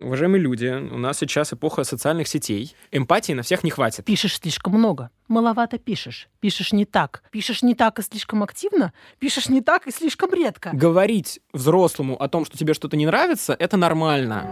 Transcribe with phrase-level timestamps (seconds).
[0.00, 2.76] Уважаемые люди, у нас сейчас эпоха социальных сетей.
[2.92, 4.04] Эмпатии на всех не хватит.
[4.04, 5.10] Пишешь слишком много.
[5.26, 6.28] Маловато пишешь.
[6.38, 7.24] Пишешь не так.
[7.32, 8.92] Пишешь не так и слишком активно.
[9.18, 10.70] Пишешь не так и слишком редко.
[10.72, 14.48] Говорить взрослому о том, что тебе что-то не нравится, это нормально.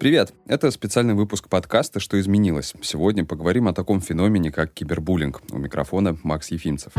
[0.00, 0.34] Привет!
[0.48, 2.74] Это специальный выпуск подкаста «Что изменилось?».
[2.82, 5.40] Сегодня поговорим о таком феномене, как кибербуллинг.
[5.52, 6.94] У микрофона Макс Ефимцев.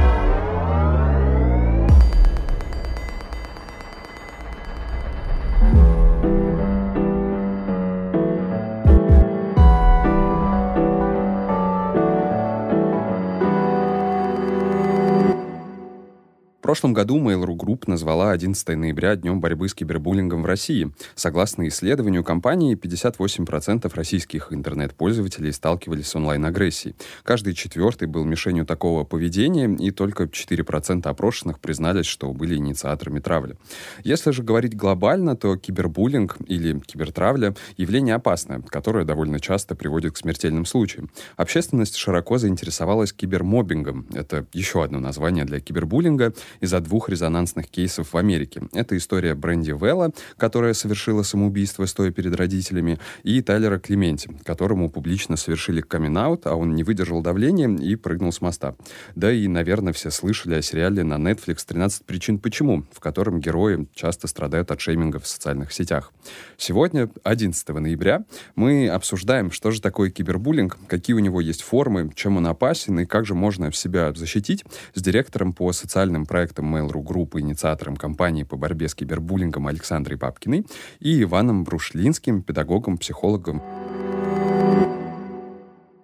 [16.73, 20.91] Прошлом году Mail.ru Group назвала 11 ноября Днем борьбы с кибербуллингом в России.
[21.13, 26.95] Согласно исследованию компании, 58% российских интернет-пользователей сталкивались с онлайн-агрессией.
[27.21, 33.55] Каждый четвертый был мишенью такого поведения, и только 4% опрошенных признались, что были инициаторами травли.
[34.03, 40.17] Если же говорить глобально, то кибербуллинг или кибертравля— явление опасное, которое довольно часто приводит к
[40.17, 41.11] смертельным случаям.
[41.37, 44.07] Общественность широко заинтересовалась кибермоббингом.
[44.11, 48.61] Это еще одно название для кибербуллинга, из-за двух резонансных кейсов в Америке.
[48.71, 55.35] Это история Бренди Велла, которая совершила самоубийство, стоя перед родителями, и Тайлера Клементи, которому публично
[55.35, 58.75] совершили камин а он не выдержал давления и прыгнул с моста.
[59.15, 63.87] Да и, наверное, все слышали о сериале на Netflix «13 причин почему», в котором герои
[63.93, 66.13] часто страдают от шейминга в социальных сетях.
[66.57, 68.23] Сегодня, 11 ноября,
[68.55, 73.05] мы обсуждаем, что же такое кибербуллинг, какие у него есть формы, чем он опасен и
[73.05, 78.43] как же можно себя защитить с директором по социальным проектам проектом Mail.ru Group, инициатором кампании
[78.43, 80.65] по борьбе с кибербуллингом Александрой Папкиной
[80.99, 83.61] и Иваном Брушлинским, педагогом, психологом.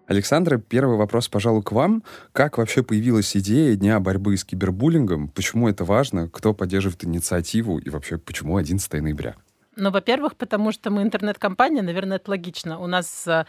[0.07, 2.03] Александра, первый вопрос, пожалуй, к вам.
[2.31, 5.27] Как вообще появилась идея Дня борьбы с кибербуллингом?
[5.27, 6.27] Почему это важно?
[6.27, 7.77] Кто поддерживает инициативу?
[7.77, 9.35] И вообще, почему 11 ноября?
[9.79, 12.79] Ну, во-первых, потому что мы интернет-компания, наверное, это логично.
[12.79, 13.45] У нас э,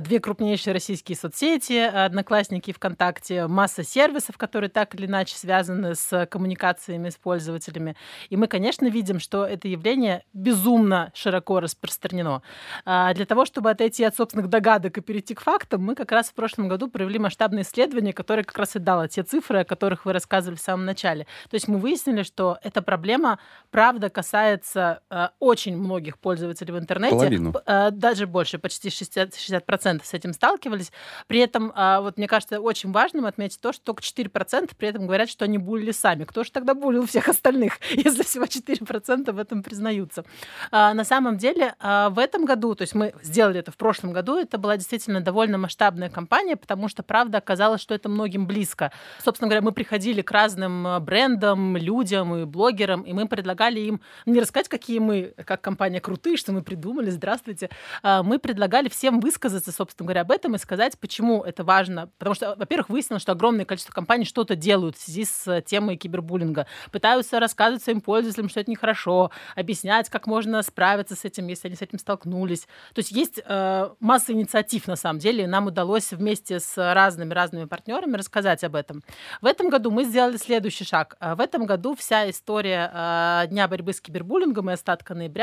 [0.00, 7.08] две крупнейшие российские соцсети, Одноклассники, ВКонтакте, масса сервисов, которые так или иначе связаны с коммуникациями
[7.08, 7.96] с пользователями.
[8.30, 12.42] И мы, конечно, видим, что это явление безумно широко распространено.
[12.84, 16.30] А для того, чтобы отойти от собственных догадок и перейти к фактам, мы как раз
[16.30, 20.04] в прошлом году провели масштабное исследование, которое как раз и дало те цифры, о которых
[20.04, 21.24] вы рассказывали в самом начале.
[21.50, 23.40] То есть мы выяснили, что эта проблема,
[23.70, 27.16] правда, касается э, очень очень многих пользователей в интернете.
[27.16, 27.54] Половину.
[27.66, 30.92] Э, даже больше, почти 60%, 60% с этим сталкивались.
[31.26, 35.06] При этом, а, вот мне кажется, очень важным отметить то, что только 4% при этом
[35.06, 36.24] говорят, что они булили сами.
[36.24, 40.24] Кто же тогда булил всех остальных, если всего 4% в этом признаются?
[40.70, 44.12] А, на самом деле, а, в этом году, то есть мы сделали это в прошлом
[44.12, 48.92] году, это была действительно довольно масштабная кампания, потому что, правда, оказалось, что это многим близко.
[49.24, 54.40] Собственно говоря, мы приходили к разным брендам, людям и блогерам, и мы предлагали им не
[54.40, 57.70] рассказать, какие мы, как компания крутые, что мы придумали, здравствуйте.
[58.02, 62.10] А, мы предлагали всем высказаться, собственно говоря, об этом и сказать, почему это важно.
[62.18, 66.66] Потому что, во-первых, выяснилось, что огромное количество компаний что-то делают в связи с темой кибербуллинга.
[66.90, 71.76] Пытаются рассказывать своим пользователям, что это нехорошо, объяснять, как можно справиться с этим, если они
[71.76, 72.66] с этим столкнулись.
[72.94, 78.16] То есть есть э, масса инициатив, на самом деле, нам удалось вместе с разными-разными партнерами
[78.16, 79.02] рассказать об этом.
[79.40, 81.16] В этом году мы сделали следующий шаг.
[81.20, 85.41] В этом году вся история э, Дня борьбы с кибербуллингом и остатка ноября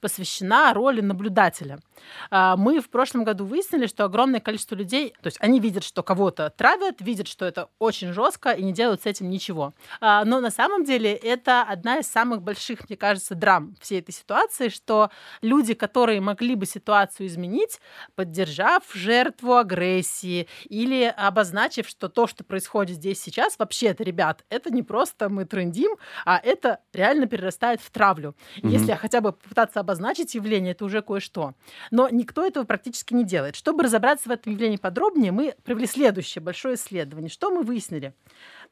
[0.00, 1.78] посвящена роли наблюдателя.
[2.30, 6.02] А, мы в прошлом году выяснили, что огромное количество людей, то есть они видят, что
[6.02, 9.74] кого-то травят, видят, что это очень жестко и не делают с этим ничего.
[10.00, 14.12] А, но на самом деле это одна из самых больших, мне кажется, драм всей этой
[14.12, 15.10] ситуации, что
[15.42, 17.80] люди, которые могли бы ситуацию изменить,
[18.14, 24.82] поддержав жертву агрессии или обозначив, что то, что происходит здесь сейчас, вообще-то, ребят, это не
[24.82, 28.34] просто мы трендим, а это реально перерастает в травлю.
[28.56, 28.68] Mm-hmm.
[28.68, 31.54] Если я хотя бы попытаться обозначить явление, это уже кое-что.
[31.90, 33.56] Но никто этого практически не делает.
[33.56, 37.30] Чтобы разобраться в этом явлении подробнее, мы провели следующее большое исследование.
[37.30, 38.14] Что мы выяснили?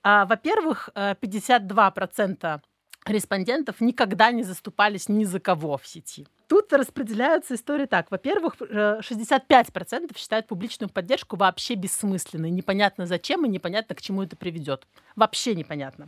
[0.03, 2.61] А, во-первых, 52% э,
[3.07, 6.27] респондентов никогда не заступались ни за кого в сети.
[6.47, 8.11] Тут распределяются истории так.
[8.11, 12.51] Во-первых, 65% э, считают публичную поддержку вообще бессмысленной.
[12.51, 14.87] Непонятно зачем и непонятно, к чему это приведет.
[15.17, 16.07] Вообще непонятно.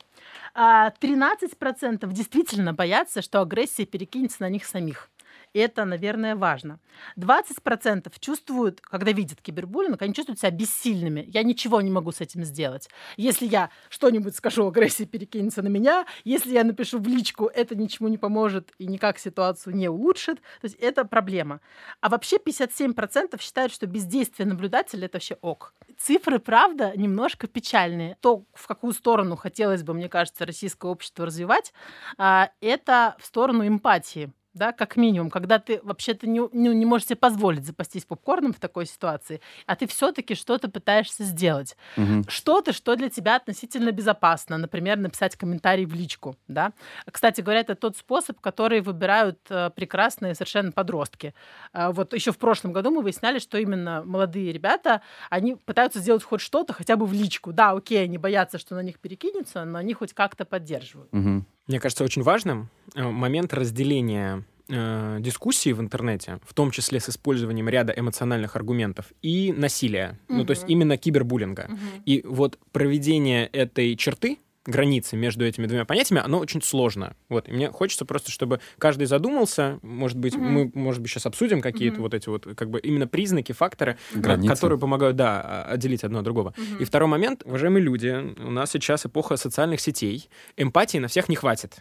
[0.55, 5.11] 13% а действительно боятся, что агрессия перекинется на них самих.
[5.56, 6.81] Это, наверное, важно.
[7.17, 11.25] 20% чувствуют, когда видят кибербуллинг, они чувствуют себя бессильными.
[11.29, 12.91] Я ничего не могу с этим сделать.
[13.17, 16.05] Если я что-нибудь скажу, агрессия перекинется на меня.
[16.25, 20.43] Если я напишу в личку, это ничему не поможет и никак ситуацию не улучшит.
[20.61, 21.62] То есть это проблема.
[22.02, 25.73] А вообще 57% считают, что бездействие наблюдателя— это вообще ок.
[25.97, 28.19] Цифры, правда, немножко печальные.
[28.20, 31.73] То, в какую сторону хотелось бы, мне кажется, российское общество развивать,
[32.19, 37.08] а, это в сторону эмпатии да, как минимум, когда ты вообще-то не, не, не можешь
[37.08, 41.76] себе позволить запастись попкорном в такой ситуации, а ты все-таки что-то пытаешься сделать.
[41.97, 42.25] Мгм.
[42.29, 44.56] Что-то, что для тебя относительно безопасно.
[44.56, 46.37] Например, написать комментарий в личку.
[46.49, 46.73] Да?
[47.11, 51.35] Кстати говоря, это тот способ, который выбирают э, прекрасные совершенно подростки.
[51.73, 56.23] А, Вот еще в прошлом году мы выясняли, что именно молодые ребята, они пытаются сделать
[56.23, 57.52] хоть что-то, хотя бы в личку.
[57.52, 61.12] Да, окей, они боятся, что на них перекинется, но они хоть как-то поддерживают.
[61.12, 61.47] Мгм.
[61.67, 67.09] Мне кажется, очень важным э, момент разделения э, дискуссии в интернете, в том числе с
[67.09, 70.19] использованием ряда эмоциональных аргументов, и насилия.
[70.29, 71.71] Ну, то есть именно кибербуллинга.
[72.05, 77.15] И вот проведение этой черты, границы между этими двумя понятиями, оно очень сложно.
[77.29, 77.49] Вот.
[77.49, 80.45] И мне хочется просто, чтобы каждый задумался, может быть, Мгм.
[80.53, 82.03] мы, может быть, сейчас обсудим какие-то Мгм.
[82.03, 84.53] вот эти вот, как бы, именно признаки, факторы, э, Границы.
[84.55, 86.55] которые помогают, да, а, отделить одно от другого.
[86.57, 86.79] Мгм.
[86.79, 91.37] И второй момент, уважаемые люди, у нас сейчас эпоха социальных сетей, эмпатии на всех не
[91.37, 91.77] хватит.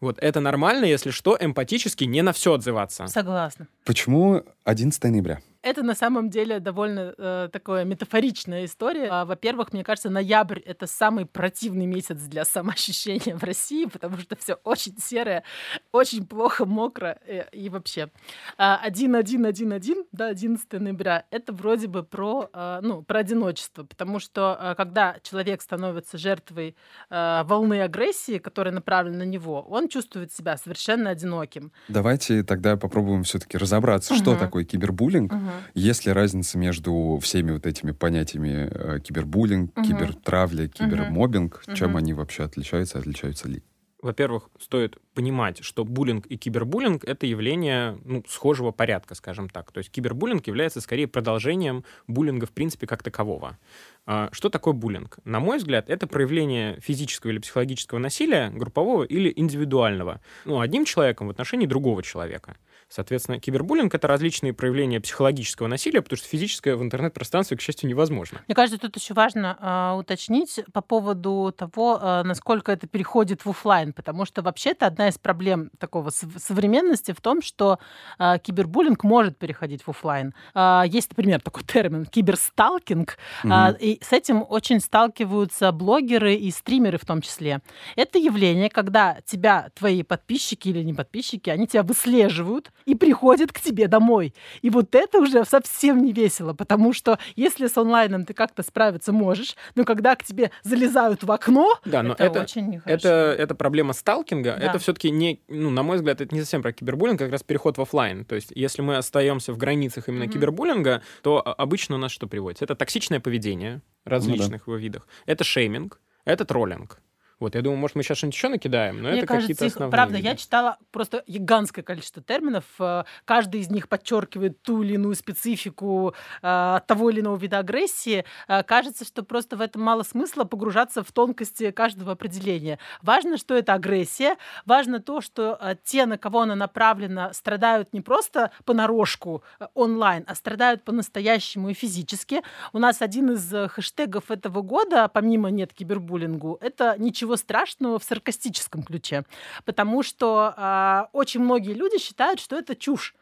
[0.00, 3.06] Вот это нормально, если что, эмпатически не на все отзываться.
[3.06, 3.68] Согласна.
[3.84, 5.40] Почему 11 ноября?
[5.62, 9.08] Это на самом деле довольно э, такая метафоричная история.
[9.10, 14.34] А, во-первых, мне кажется, ноябрь это самый противный месяц для самоощущения в России, потому что
[14.36, 15.44] все очень серое,
[15.92, 18.10] очень плохо, мокро э, и вообще.
[18.58, 24.58] А, 1-1-1-1, да, 11 ноября, это вроде бы про, э, ну, про одиночество, потому что
[24.60, 26.76] э, когда человек становится жертвой
[27.10, 31.70] э, волны агрессии, которая направлена на него, он чувствует себя совершенно одиноким.
[31.88, 34.40] Давайте тогда попробуем все-таки разобраться, что Мгм.
[34.40, 35.32] такое кибербуллинг,
[35.74, 39.84] есть ли разница между всеми вот этими понятиями э, кибербуллинг, Мгм.
[39.86, 41.96] кибертравля, кибермобинг, чем Мгм.
[41.96, 43.62] они вообще отличаются, отличаются ли?
[44.00, 49.70] Во-первых, стоит понимать, что буллинг и кибербуллинг— это явление ну, схожего порядка, скажем так.
[49.70, 53.58] То есть кибербуллинг является скорее продолжением буллинга в принципе как такового.
[54.04, 55.18] А, Что такое буллинг?
[55.24, 61.28] На мой взгляд, это проявление физического или психологического насилия, группового или индивидуального, ну, одним человеком
[61.28, 62.56] в отношении другого человека.
[62.92, 68.42] Соответственно, кибербуллинг— это различные проявления психологического насилия, потому что физическое в интернет-пространстве, к счастью, невозможно.
[68.46, 73.48] Мне кажется, тут еще важно а, уточнить по поводу того, а, насколько это переходит в
[73.48, 77.78] оффлайн, потому что вообще-то одна из проблем такого сов- современности в том, что
[78.18, 80.34] а, кибербуллинг может переходить в оффлайн.
[80.52, 83.76] А, есть, например, такой термин киберсталкинг, а, Мгм.
[83.80, 87.60] и с этим очень сталкиваются блогеры и стримеры в том числе.
[87.96, 93.60] Это явление, когда тебя твои подписчики или не подписчики, они тебя выслеживают и приходят к
[93.60, 94.34] тебе домой.
[94.62, 99.12] И вот это уже совсем не весело, потому что если с онлайном ты как-то справиться
[99.12, 102.94] можешь, но когда к тебе залезают в окно, Да, но это, это, очень нехорошо.
[102.94, 104.56] Это, это проблема сталкинга.
[104.58, 104.66] Да.
[104.66, 107.78] Это все-таки не, ну, на мой взгляд, это не совсем про кибербуллинг, как раз переход
[107.78, 108.24] в оффлайн.
[108.24, 110.32] То есть, если мы остаемся в границах именно Мгм.
[110.32, 112.64] кибербуллинга, то а, обычно у нас что приводится?
[112.64, 115.06] Это токсичное поведение различных его видах.
[115.26, 117.00] Это шейминг, это троллинг.
[117.42, 119.72] Вот, я думаю, может, мы сейчас что-нибудь еще накидаем, но Мне это кажется, какие-то их-
[119.72, 120.28] основные правда, виды.
[120.28, 122.64] я читала просто гигантское количество терминов.
[122.78, 128.24] э, Каждый из них подчеркивает ту или иную специфику э, того или иного вида агрессии.
[128.48, 132.78] Э, Кажется, что просто в этом мало смысла погружаться в тонкости каждого определения.
[133.02, 134.36] Важно, что это агрессия.
[134.64, 140.24] Важно то, что э, те, на кого она направлена, страдают не просто понарошку э, онлайн,
[140.28, 142.42] а страдают по-настоящему и физически.
[142.72, 148.82] У нас один из хэштегов этого года, помимо «нет кибербуллингу», это «ничего страшного» в саркастическом
[148.82, 149.24] ключе.
[149.64, 153.14] Потому что а, очень многие люди считают, что это чушь.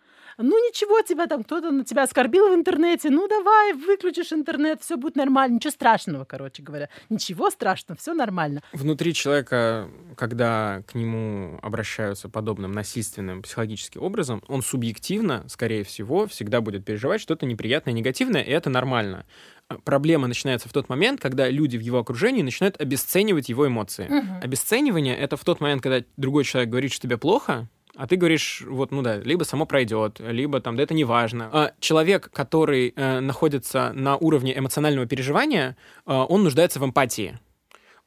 [0.43, 4.96] Ну ничего, тебя там кто-то на тебя оскорбил в интернете, ну давай, выключишь интернет, все
[4.96, 6.89] будет нормально, ничего страшного, короче говоря.
[7.11, 8.63] Ничего страшного, все нормально.
[8.73, 16.63] Внутри человека, когда к нему обращаются подобным насильственным психологическим образом, он субъективно, скорее всего, всегда
[16.63, 19.27] будет переживать что-то неприятное, негативное, и это нормально.
[19.70, 24.10] А Проблема начинается в тот момент, когда люди в его окружении начинают обесценивать его эмоции.
[24.43, 28.65] Обесценивание— это в тот момент, когда другой человек говорит, что тебе плохо, а ты говоришь,
[28.67, 31.50] вот, ну да, либо само пройдет, либо там, да это не важно.
[31.53, 37.39] А человек, который э, находится на уровне эмоционального переживания, э, он нуждается в эмпатии.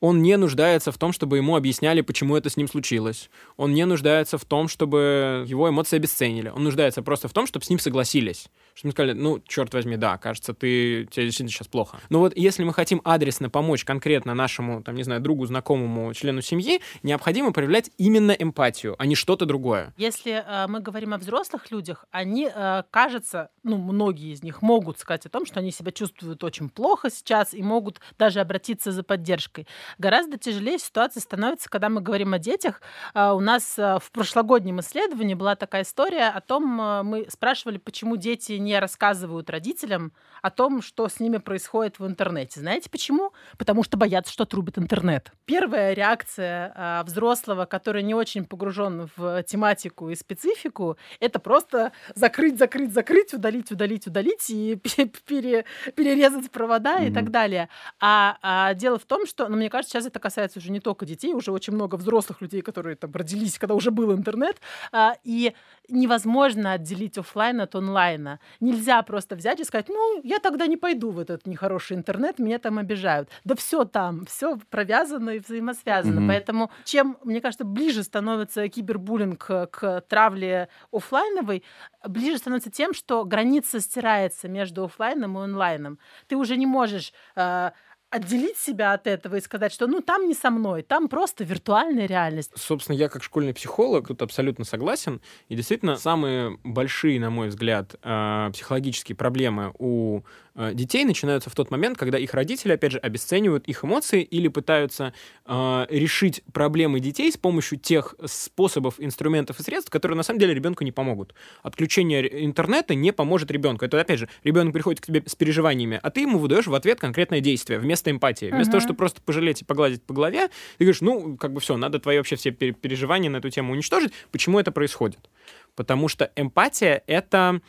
[0.04, 3.30] Он не нуждается в том, чтобы ему объясняли, почему это с ним случилось.
[3.56, 6.50] Он не нуждается в том, чтобы его эмоции обесценили.
[6.50, 8.50] Он нуждается просто в том, чтобы с ним согласились.
[8.74, 12.02] Чтобы ему сказали, ну, черт возьми, да, кажется, ты, тебе действительно сейчас плохо.
[12.10, 16.42] Но вот если мы хотим адресно помочь конкретно нашему, там, не знаю, другу, знакомому, члену
[16.42, 19.94] семьи, необходимо проявлять именно эмпатию, а не что-то другое.
[19.96, 25.00] Если э, мы говорим о взрослых людях, они, э, кажется, ну, многие из них могут
[25.00, 29.04] сказать о том, что они себя чувствуют очень плохо сейчас и могут даже обратиться за
[29.04, 29.66] поддержкой.
[29.98, 32.82] Гораздо тяжелее ситуация становится, когда мы говорим о детях.
[33.14, 37.78] А, у нас а, в прошлогоднем исследовании была такая история о том, а, мы спрашивали,
[37.78, 42.60] почему дети не рассказывают родителям о том, что с ними происходит в интернете.
[42.60, 43.32] Знаете почему?
[43.58, 45.32] Потому что боятся, что трубит интернет.
[45.46, 52.94] Первая реакция взрослого, который не очень погружен в тематику и специфику, это просто закрыть, закрыть,
[52.94, 54.76] закрыть, удалить, удалить, удалить и
[55.28, 57.10] пере, перерезать провода mm-hmm.
[57.10, 57.70] и так далее.
[58.00, 61.06] А, а дело в том, что, ну, мне кажется, сейчас это касается уже не только
[61.06, 64.58] детей, уже очень много взрослых людей, которые там родились, когда уже был интернет,
[64.92, 65.54] а, и
[65.90, 68.40] невозможно отделить офлайн от онлайна.
[68.60, 72.60] Нельзя просто взять и сказать, ну, я тогда не пойду в этот нехороший интернет, меня
[72.60, 73.30] там обижают.
[73.44, 76.20] Да все там, все провязано и взаимосвязано.
[76.20, 76.28] Mm-hmm.
[76.28, 81.64] Поэтому чем, мне кажется, ближе становится кибербуллинг к травле офлайновой,
[82.08, 86.00] ближе становится тем, что граница стирается между офлайном и онлайном.
[86.28, 87.72] Ты уже не можешь э,
[88.14, 92.06] отделить себя от этого и сказать, что ну там не со мной, там просто виртуальная
[92.06, 92.52] реальность.
[92.56, 95.20] Собственно, я как школьный психолог тут абсолютно согласен.
[95.50, 100.22] И действительно, самые большие, на мой взгляд, э, психологические проблемы у
[100.56, 105.14] детей начинаются в тот момент, когда их родители, опять же, обесценивают их эмоции или пытаются
[105.46, 110.54] э, решить проблемы детей с помощью тех способов, инструментов и средств, которые на самом деле
[110.54, 111.34] ребенку не помогут.
[111.64, 113.86] Отключение интернета не поможет ребенку.
[113.86, 117.00] Это, опять же, ребенок приходит к тебе с переживаниями, а ты ему выдаешь в ответ
[117.00, 118.52] конкретное действие вместо эмпатии.
[118.52, 118.72] Вместо uh-huh.
[118.72, 122.00] того, чтобы просто пожалеть и погладить по голове, ты говоришь, ну, как бы все, надо
[122.00, 124.14] твои вообще все переживания на эту тему уничтожить.
[124.32, 125.30] Почему это происходит?
[125.76, 127.62] Потому что эмпатия— это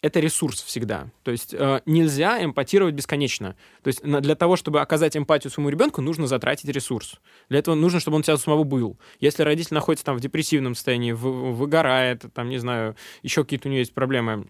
[0.00, 1.10] это ресурс всегда.
[1.24, 3.56] То есть э, нельзя эмпатировать бесконечно.
[3.82, 7.16] То есть на, для того, чтобы оказать эмпатию своему ребенку, нужно затратить ресурс.
[7.48, 8.96] Для этого нужно, чтобы он у тебя самого был.
[9.18, 13.72] Если родитель находится там в депрессивном состоянии, в, выгорает, там, не знаю, еще какие-то у
[13.72, 14.46] него есть проблемы,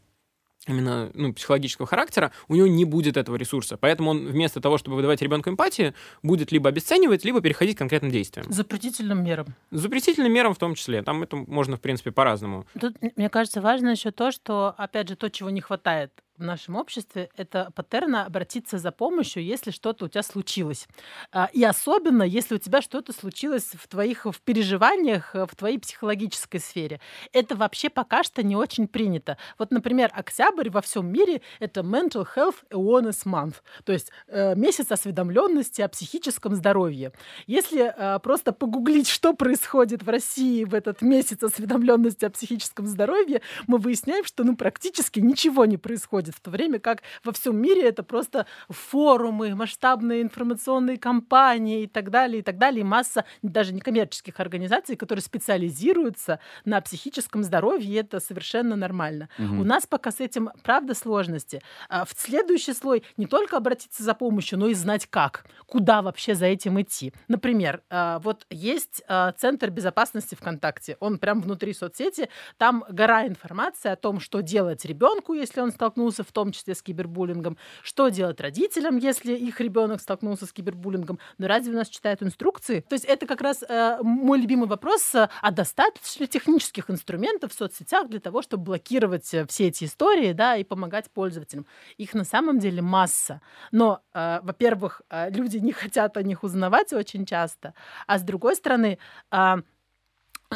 [0.67, 3.77] именно ну, психологического характера, у него не будет этого ресурса.
[3.77, 8.11] Поэтому он вместо того, чтобы выдавать ребенку эмпатию, будет либо обесценивать, либо переходить к конкретным
[8.11, 8.51] действиям.
[8.51, 9.47] Запретительным мерам.
[9.71, 11.03] Запретительным мерам в том числе.
[11.03, 12.67] Там это можно, в принципе, по-разному.
[12.79, 16.77] Тут, мне кажется, важно еще то, что, опять же, то, чего не хватает в нашем
[16.77, 20.87] обществе, это паттерна обратиться за помощью, если что-то у тебя случилось.
[21.33, 26.61] А, и особенно, если у тебя что-то случилось в твоих в переживаниях, в твоей психологической
[26.61, 27.01] сфере.
[27.33, 29.37] Это вообще пока что не очень принято.
[29.59, 34.91] Вот, например, октябрь во всем мире— это Mental Health Awareness Month, то есть э, месяц
[34.93, 37.13] осведомленности о психическом здоровье.
[37.47, 43.43] Если э, просто погуглить, что происходит в России в этот месяц осведомленности о психическом здоровье,
[43.67, 47.57] мы выясняем, что ну, практически ничего не происходит происходит, в то время как во всем
[47.57, 53.25] мире это просто форумы, масштабные информационные кампании и так далее, и так далее, и масса
[53.43, 59.29] даже некоммерческих организаций, которые специализируются на психическом здоровье, и это совершенно нормально.
[59.39, 59.61] Угу.
[59.61, 61.63] У нас пока с этим, правда, сложности.
[61.89, 66.35] А в следующий слой не только обратиться за помощью, но и знать как, куда вообще
[66.35, 67.13] за этим идти.
[67.29, 73.91] Например, а, вот есть а, Центр безопасности ВКонтакте, он прям внутри соцсети, там гора информации
[73.91, 78.09] о том, что делать ребенку, если он столкнулся столкнулся в том числе с кибербуллингом, что
[78.09, 81.19] делать родителям, если их ребенок столкнулся с кибербуллингом.
[81.39, 82.85] Но разве у нас читают инструкции?
[82.89, 87.55] То есть это как раз э, мой любимый вопрос, э, а достаточно технических инструментов в
[87.55, 91.67] соцсетях для того, чтобы блокировать э, все эти истории, да, и помогать пользователям?
[91.99, 93.41] Их на самом деле масса.
[93.73, 97.75] Но, э, во-первых, э, люди не хотят о них узнавать очень часто,
[98.07, 98.99] а с другой стороны,
[99.33, 99.57] э,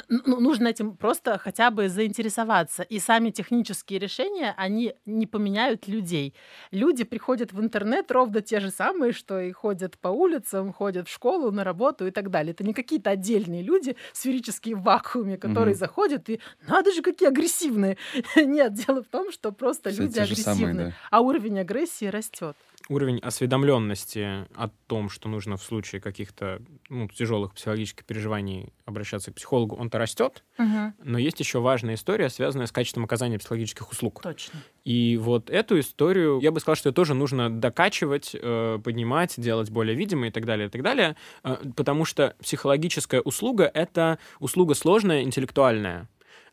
[0.08, 2.82] нужно этим просто хотя бы заинтересоваться.
[2.82, 6.34] И сами технические решения, они не поменяют людей.
[6.70, 11.12] Люди приходят в интернет ровно те же самые, что и ходят по улицам, ходят в
[11.12, 12.52] школу, на работу и так далее.
[12.52, 15.80] Это не какие-то отдельные люди, сферические в вакууме, которые угу.
[15.80, 17.98] заходят и надо же, какие агрессивные.
[18.36, 20.94] Нет, дело в том, что просто Все люди агрессивные, самые, да.
[21.10, 22.56] а уровень агрессии растет
[22.92, 29.34] уровень осведомленности о том, что нужно в случае каких-то ну, тяжелых психологических переживаний обращаться к
[29.34, 30.44] психологу, он-то растет.
[30.58, 30.92] Угу.
[31.04, 34.20] Но есть еще важная история, связанная с качеством оказания психологических услуг.
[34.22, 34.60] Точно.
[34.84, 39.70] И вот эту историю, я бы сказал, что ее тоже нужно докачивать, э, поднимать, делать
[39.70, 44.74] более видимой и так далее, и так далее, э, потому что психологическая услуга— это услуга
[44.74, 46.08] сложная, интеллектуальная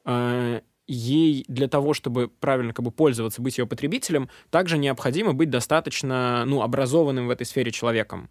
[0.05, 5.49] э, ей для того, чтобы правильно как бы пользоваться, быть ее потребителем, также необходимо быть
[5.49, 8.29] достаточно ну, образованным в этой сфере человеком.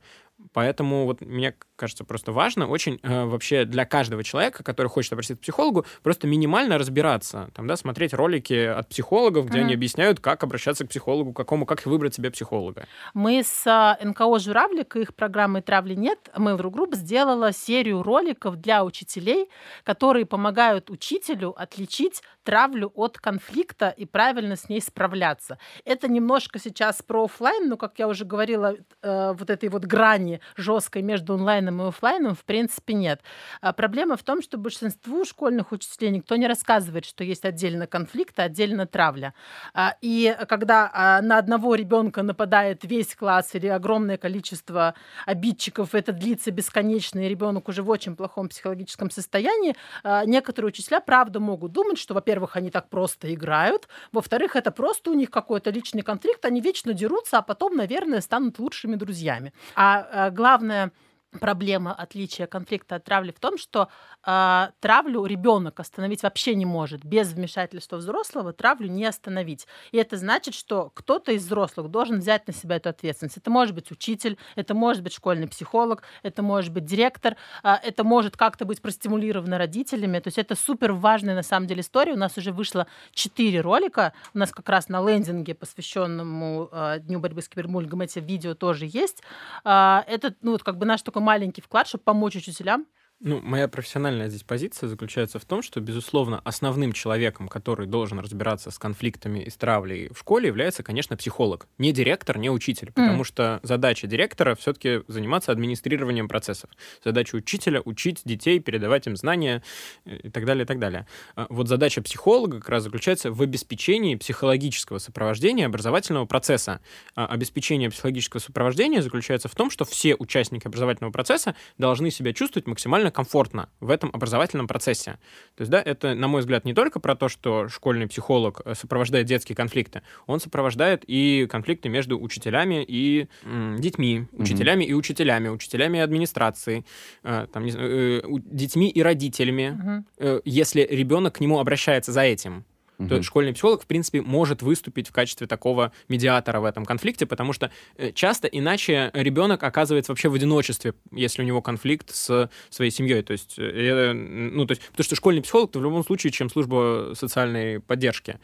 [0.52, 5.36] Поэтому вот мне кажется просто важно очень э, вообще для каждого человека, который хочет обратиться
[5.36, 9.62] к психологу, просто минимально разбираться, там, да, смотреть ролики от психологов, где uh-huh.
[9.62, 12.86] они объясняют, как обращаться к психологу, какому, как выбрать себе психолога.
[13.14, 18.56] Мы с э, НКО «Журавлик» и их программой «Травли нет» Mail.ru Group сделала серию роликов
[18.56, 19.48] для учителей,
[19.84, 25.58] которые помогают учителю отличить травлю от конфликта и правильно с ней справляться.
[25.84, 30.27] Это немножко сейчас про офлайн, но, как я уже говорила, э, вот этой вот грани
[30.28, 33.20] грани жесткой между онлайном и офлайном в принципе нет.
[33.60, 38.38] А проблема в том, что большинству школьных учителей никто не рассказывает, что есть отдельно конфликт,
[38.38, 39.34] а отдельно травля.
[39.74, 44.94] А, и когда а, на одного ребенка нападает весь класс или огромное количество
[45.26, 51.00] обидчиков, это длится бесконечно, и ребенок уже в очень плохом психологическом состоянии, а, некоторые учителя,
[51.00, 55.70] правда, могут думать, что, во-первых, они так просто играют, во-вторых, это просто у них какой-то
[55.70, 59.52] личный конфликт, они вечно дерутся, а потом, наверное, станут лучшими друзьями.
[59.74, 60.92] А главное
[61.30, 63.88] проблема отличия конфликта от травли в том, что
[64.26, 67.04] э, травлю ребенок остановить вообще не может.
[67.04, 69.66] Без вмешательства взрослого травлю не остановить.
[69.92, 73.36] И это значит, что кто-то из взрослых должен взять на себя эту ответственность.
[73.36, 78.04] Это может быть учитель, это может быть школьный психолог, это может быть директор, э, это
[78.04, 80.18] может как-то быть простимулировано родителями.
[80.20, 82.14] То есть это супер важная на самом деле история.
[82.14, 84.12] У нас уже вышло четыре ролика.
[84.34, 88.86] У нас как раз на лендинге, посвященному э, Дню борьбы с кибербуллингом, эти видео тоже
[88.86, 89.22] есть.
[89.64, 92.86] Э, это ну, вот как бы наш такой маленький вклад, чтобы помочь учителям
[93.20, 98.70] ну, моя профессиональная здесь позиция заключается в том, что, безусловно, основным человеком, который должен разбираться
[98.70, 101.66] с конфликтами и с травлей в школе, является, конечно, психолог.
[101.78, 102.92] Не директор, не учитель.
[102.92, 103.24] Потому mm.
[103.24, 106.70] что задача директора все-таки заниматься администрированием процессов.
[107.04, 109.64] Задача учителя— учить детей, передавать им знания
[110.04, 111.08] э, и так далее, и так далее.
[111.34, 116.80] А вот задача психолога как раз заключается в обеспечении психологического сопровождения образовательного процесса.
[117.16, 122.68] А обеспечение психологического сопровождения заключается в том, что все участники образовательного процесса должны себя чувствовать
[122.68, 125.18] максимально максимально комфортно в этом образовательном процессе.
[125.56, 128.74] То есть, да, это, на мой взгляд, не только про то, что школьный психолог э,
[128.74, 134.90] сопровождает детские конфликты, он сопровождает и конфликты между учителями и м, детьми, учителями mm-hmm.
[134.90, 136.84] и учителями, учителями и администрацией,
[137.24, 140.02] э, там, не знаю, э, детьми и родителями, mm-hmm.
[140.18, 142.64] э, если ребенок к нему обращается за этим
[142.98, 143.08] угу.
[143.08, 147.52] то школьный психолог, в принципе, может выступить в качестве такого медиатора в этом конфликте, потому
[147.52, 152.90] что э, часто иначе ребенок оказывается вообще в одиночестве, если у него конфликт с своей
[152.90, 153.22] семьей.
[153.22, 157.12] То есть, э, ну, то есть, потому что школьный психолог в любом случае, чем служба
[157.14, 158.38] социальной поддержки.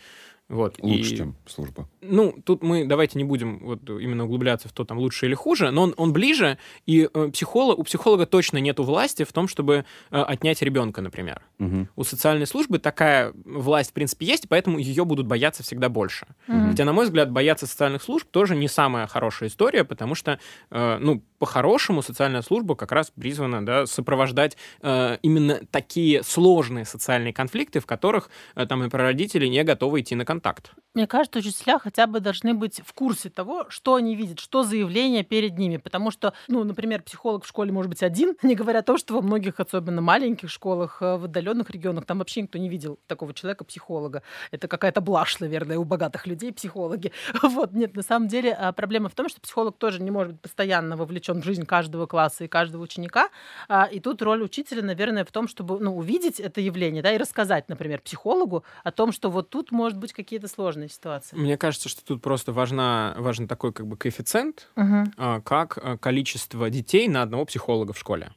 [0.49, 0.77] Вот.
[0.83, 1.89] Лучше, и, чем служба.
[2.03, 5.71] Ну, тут мы давайте не будем вот именно углубляться в то, там лучше или хуже,
[5.71, 9.87] но он, он ближе, и э, психолог, у психолога точно нет власти в том, чтобы
[10.11, 11.41] э, отнять ребенка, например.
[11.59, 11.89] Угу.
[11.97, 16.27] У социальной службы такая власть, в принципе, есть, поэтому ее будут бояться всегда больше.
[16.47, 16.69] Угу.
[16.71, 20.39] Хотя, на мой взгляд, бояться социальных служб тоже не самая хорошая история, потому что,
[20.71, 27.35] э, ну, по-хорошему социальная служба как раз призвана да, сопровождать э, именно такие сложные социальные
[27.35, 30.73] конфликты, в которых, э, там, например, родители не готовы идти на контакт.
[30.95, 35.23] Мне кажется, учителя хотя бы должны быть в курсе того, что они видят, что заявление
[35.23, 35.77] перед ними.
[35.77, 39.13] Потому что, ну, например, психолог в школе может быть один, не говоря о том, что
[39.13, 43.35] во многих, особенно маленьких школах, э, в отдаленных регионах, там вообще никто не видел такого
[43.35, 44.23] человека-психолога.
[44.51, 47.13] Это какая-то блажь, наверное, у богатых людей психологи.
[47.43, 50.41] Вот, нет, на самом деле а, проблема в том, что психолог тоже не может быть
[50.41, 53.29] постоянно вовлечен в жизнь каждого класса и каждого ученика.
[53.69, 57.19] А, и тут роль учителя, наверное, в том, чтобы ну, увидеть это явление, да, и
[57.19, 61.37] рассказать, например, психологу о том, что вот тут может быть какие-то сложные ситуации.
[61.37, 65.05] Мне кажется, что тут просто важна, важен такой как бы коэффициент, угу.
[65.45, 68.33] как а, количество детей на одного психолога в школе.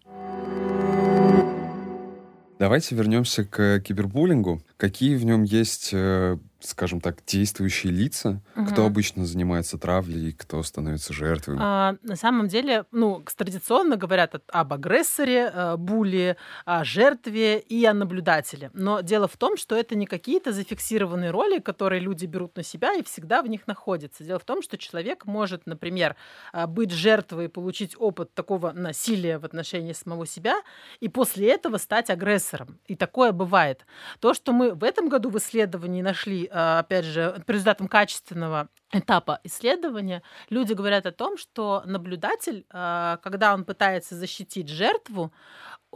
[2.60, 4.62] Давайте вернемся к кибербуллингу.
[4.77, 8.65] Какие в нем есть э, скажем так, действующие лица, угу.
[8.65, 11.58] кто обычно занимается травлей, кто становится жертвой?
[11.60, 17.93] А, на самом деле, ну, традиционно говорят об агрессоре, э, були, о жертве и о
[17.93, 18.72] наблюдателе.
[18.74, 22.96] Но дело в том, что это не какие-то зафиксированные роли, которые люди берут на себя
[22.96, 24.24] и всегда в них находятся.
[24.24, 26.15] Дело в том, что человек может, например,
[26.54, 30.62] э, быть жертвой и получить опыт такого насилия в отношении самого себя,
[31.00, 32.80] и после этого стать агрессором.
[32.88, 33.86] И такое бывает.
[34.20, 38.69] То, что мы в этом году в исследовании нашли Э, опять же, по результатам качественного
[38.91, 45.31] этапа исследования, люди говорят о том, что наблюдатель, э, когда он пытается защитить жертву,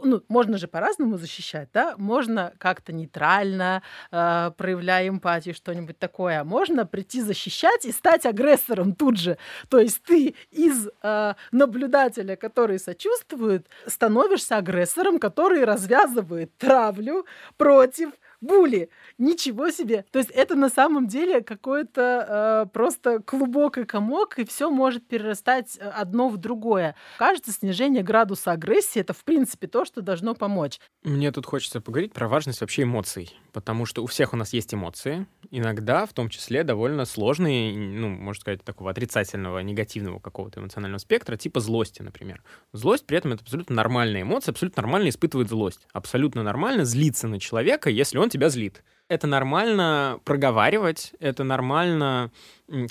[0.02, 1.94] ну, можно же по-разному защищать, да?
[1.98, 6.40] Можно как-то нейтрально, э, проявляя эмпатию, что-нибудь такое.
[6.40, 9.36] А можно прийти защищать и стать агрессором тут же.
[9.68, 18.12] То есть ты из э, наблюдателя, который сочувствует, становишься агрессором, который развязывает травлю против
[18.42, 18.90] були.
[19.16, 20.04] Ничего себе.
[20.10, 25.06] То есть это на самом деле какой-то э, просто клубок и комок, и все может
[25.06, 26.94] перерастать э, одно в другое.
[27.18, 30.78] Кажется, снижение градуса агрессии это в принципе то, что должно помочь.
[31.04, 34.74] Мне тут хочется поговорить про важность вообще эмоций, потому что у всех у нас есть
[34.74, 40.98] эмоции, иногда в том числе довольно сложные, ну, можно сказать, такого отрицательного, негативного какого-то эмоционального
[40.98, 42.42] спектра, типа злости, например.
[42.72, 45.86] Злость при этом это абсолютно нормальная эмоция, абсолютно нормально испытывать злость.
[45.92, 48.82] Абсолютно нормально злиться на человека, если он тебя злит.
[49.08, 52.30] Это нормально проговаривать, это нормально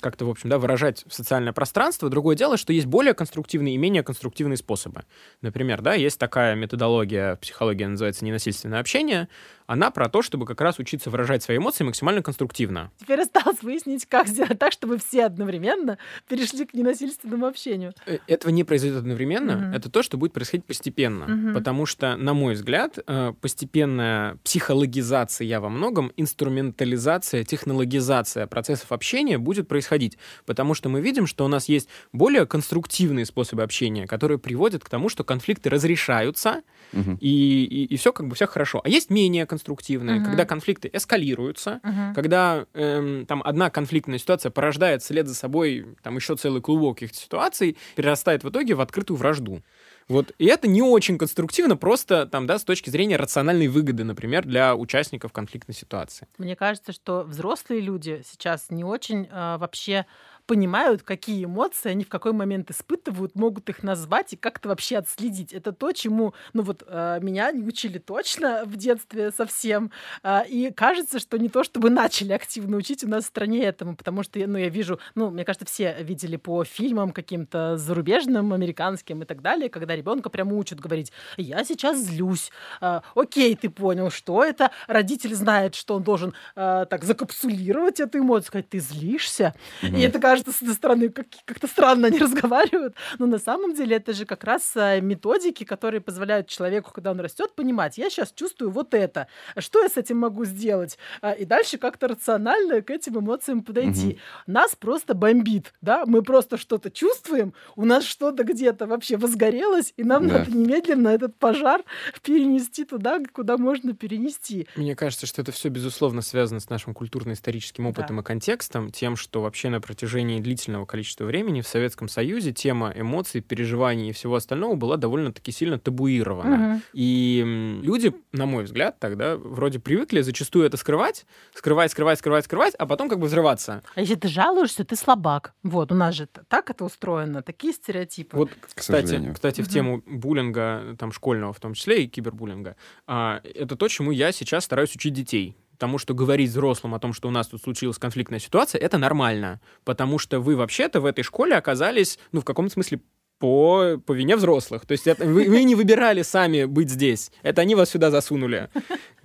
[0.00, 2.08] как-то, в общем, да, выражать в социальное пространство.
[2.08, 5.04] Другое дело, что есть более конструктивные и менее конструктивные способы.
[5.40, 9.28] Например, да, есть такая методология, психология называется ненасильственное общение,
[9.66, 12.90] она про то, чтобы как раз учиться выражать свои эмоции максимально конструктивно.
[12.98, 17.94] Теперь осталось выяснить, как сделать так, чтобы все одновременно перешли к ненасильственному общению.
[18.06, 19.52] Э, этого не произойдет одновременно.
[19.52, 19.76] Mm-hmm.
[19.76, 21.24] Это то, что будет происходить постепенно.
[21.24, 21.54] Mm-hmm.
[21.54, 29.68] Потому что, на мой взгляд, э, постепенная психологизация во многом, инструментализация, технологизация процессов общения будет
[29.72, 30.18] происходить.
[30.44, 34.90] Потому что мы видим, что у нас есть более конструктивные способы общения, которые приводят к
[34.90, 36.60] тому, что конфликты разрешаются,
[36.92, 37.16] mm-hmm.
[37.20, 38.82] и, и, и все как бы все хорошо.
[38.84, 40.26] А есть менее конструктивные, угу.
[40.26, 42.14] когда конфликты эскалируются, угу.
[42.14, 47.16] когда эм, там одна конфликтная ситуация порождает след за собой там еще целый клубок каких-то
[47.16, 49.62] ситуаций, перерастает в итоге в открытую вражду.
[50.08, 50.32] Вот.
[50.38, 54.74] И это не очень конструктивно, просто там, да, с точки зрения рациональной выгоды, например, для
[54.74, 56.26] участников конфликтной ситуации.
[56.38, 60.06] Мне кажется, что взрослые люди сейчас не очень э, вообще
[60.46, 65.52] понимают, какие эмоции они в какой момент испытывают, могут их назвать и как-то вообще отследить.
[65.52, 69.90] Это то, чему, ну вот, э, меня не учили точно в детстве совсем.
[70.22, 73.96] Э, и кажется, что не то, чтобы начали активно учить у нас в стране этому,
[73.96, 79.22] потому что, ну, я вижу, ну, мне кажется, все видели по фильмам каким-то зарубежным, американским
[79.22, 82.50] и так далее, когда ребенка прямо учат говорить, я сейчас злюсь.
[82.80, 84.70] Э, окей, ты понял, что это.
[84.86, 89.54] Родитель знает, что он должен так закапсулировать эту эмоцию, сказать, ты злишься.
[89.82, 89.98] Mm-hmm.
[89.98, 93.96] И это кажется, с одной стороны, как- как-то странно они разговаривают, но на самом деле
[93.96, 98.32] это же как раз э, методики, которые позволяют человеку, когда он растет, понимать, я сейчас
[98.32, 99.26] чувствую вот это,
[99.58, 100.98] что я с этим могу сделать?
[101.20, 104.12] А, и дальше как-то рационально к этим эмоциям подойти.
[104.12, 104.18] Угу.
[104.46, 110.04] Нас просто бомбит, да, мы просто что-то чувствуем, у нас что-то где-то вообще возгорелось, и
[110.04, 110.38] нам да.
[110.38, 111.82] надо немедленно этот пожар
[112.22, 114.66] перенести туда, куда можно перенести.
[114.76, 118.22] Мне кажется, что это все безусловно связано с нашим культурно-историческим опытом да.
[118.22, 122.92] и контекстом, тем, что вообще на протяжении протяжении длительного количества времени в Советском Союзе тема
[122.94, 126.74] эмоций, переживаний и всего остального была довольно-таки сильно табуирована.
[126.74, 126.82] Угу.
[126.92, 132.74] И люди, на мой взгляд, тогда вроде привыкли зачастую это скрывать, скрывать, скрывать, скрывать, скрывать,
[132.78, 133.82] а потом как бы взрываться.
[133.94, 135.54] А если ты жалуешься, ты слабак.
[135.62, 138.36] Вот, у нас же так это устроено, такие стереотипы.
[138.36, 139.68] Вот, кстати, кстати угу.
[139.68, 144.32] в тему буллинга, там, школьного в том числе, и кибербуллинга, а, это то, чему я
[144.32, 147.98] сейчас стараюсь учить детей тому, что говорить взрослым о том, что у нас тут случилась
[147.98, 149.60] конфликтная ситуация, это нормально.
[149.84, 153.00] Потому что вы вообще-то в этой школе оказались, ну, в каком-то смысле,
[153.42, 154.86] по, по вине взрослых.
[154.86, 157.32] То есть это, вы, вы не выбирали сами быть здесь.
[157.42, 158.68] Это они вас сюда засунули.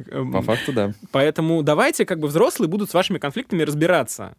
[0.08, 0.94] Эм, по факту, да.
[1.12, 4.36] Поэтому давайте как бы взрослые будут с вашими конфликтами разбираться.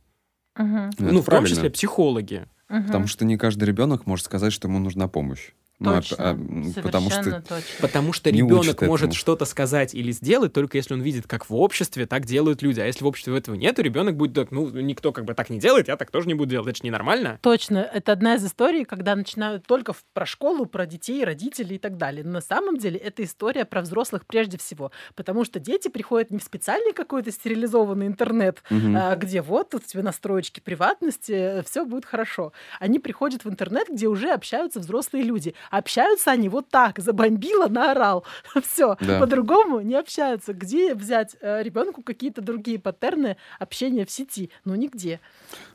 [0.58, 0.90] Угу.
[0.98, 2.48] Ну, в том числе психологи.
[2.68, 2.86] Угу.
[2.86, 5.52] Потому что не каждый ребенок может сказать, что ему нужна помощь.
[5.80, 7.62] Ну, точно, а, а, потому что точно.
[7.80, 12.06] потому что ребенок может что-то сказать или сделать только если он видит, как в обществе
[12.06, 12.80] так делают люди.
[12.80, 15.50] А если в обществе этого нет, то ребенок будет так, ну никто как бы так
[15.50, 17.38] не делает, я так тоже не буду делать, это же ненормально.
[17.42, 21.96] Точно, это одна из историй, когда начинают только про школу, про детей, родителей и так
[21.96, 22.24] далее.
[22.24, 26.38] Но на самом деле это история про взрослых прежде всего, потому что дети приходят не
[26.38, 28.96] в специальный какой-то стерилизованный интернет, угу.
[28.96, 32.52] а, где вот тут тебе настроечки приватности, все будет хорошо.
[32.80, 38.24] Они приходят в интернет, где уже общаются взрослые люди Общаются они вот так, забомбило, наорал.
[38.62, 39.20] Все, да.
[39.20, 40.52] по-другому не общаются.
[40.52, 44.50] Где взять э, ребенку какие-то другие паттерны общения в сети?
[44.64, 45.20] Ну, нигде.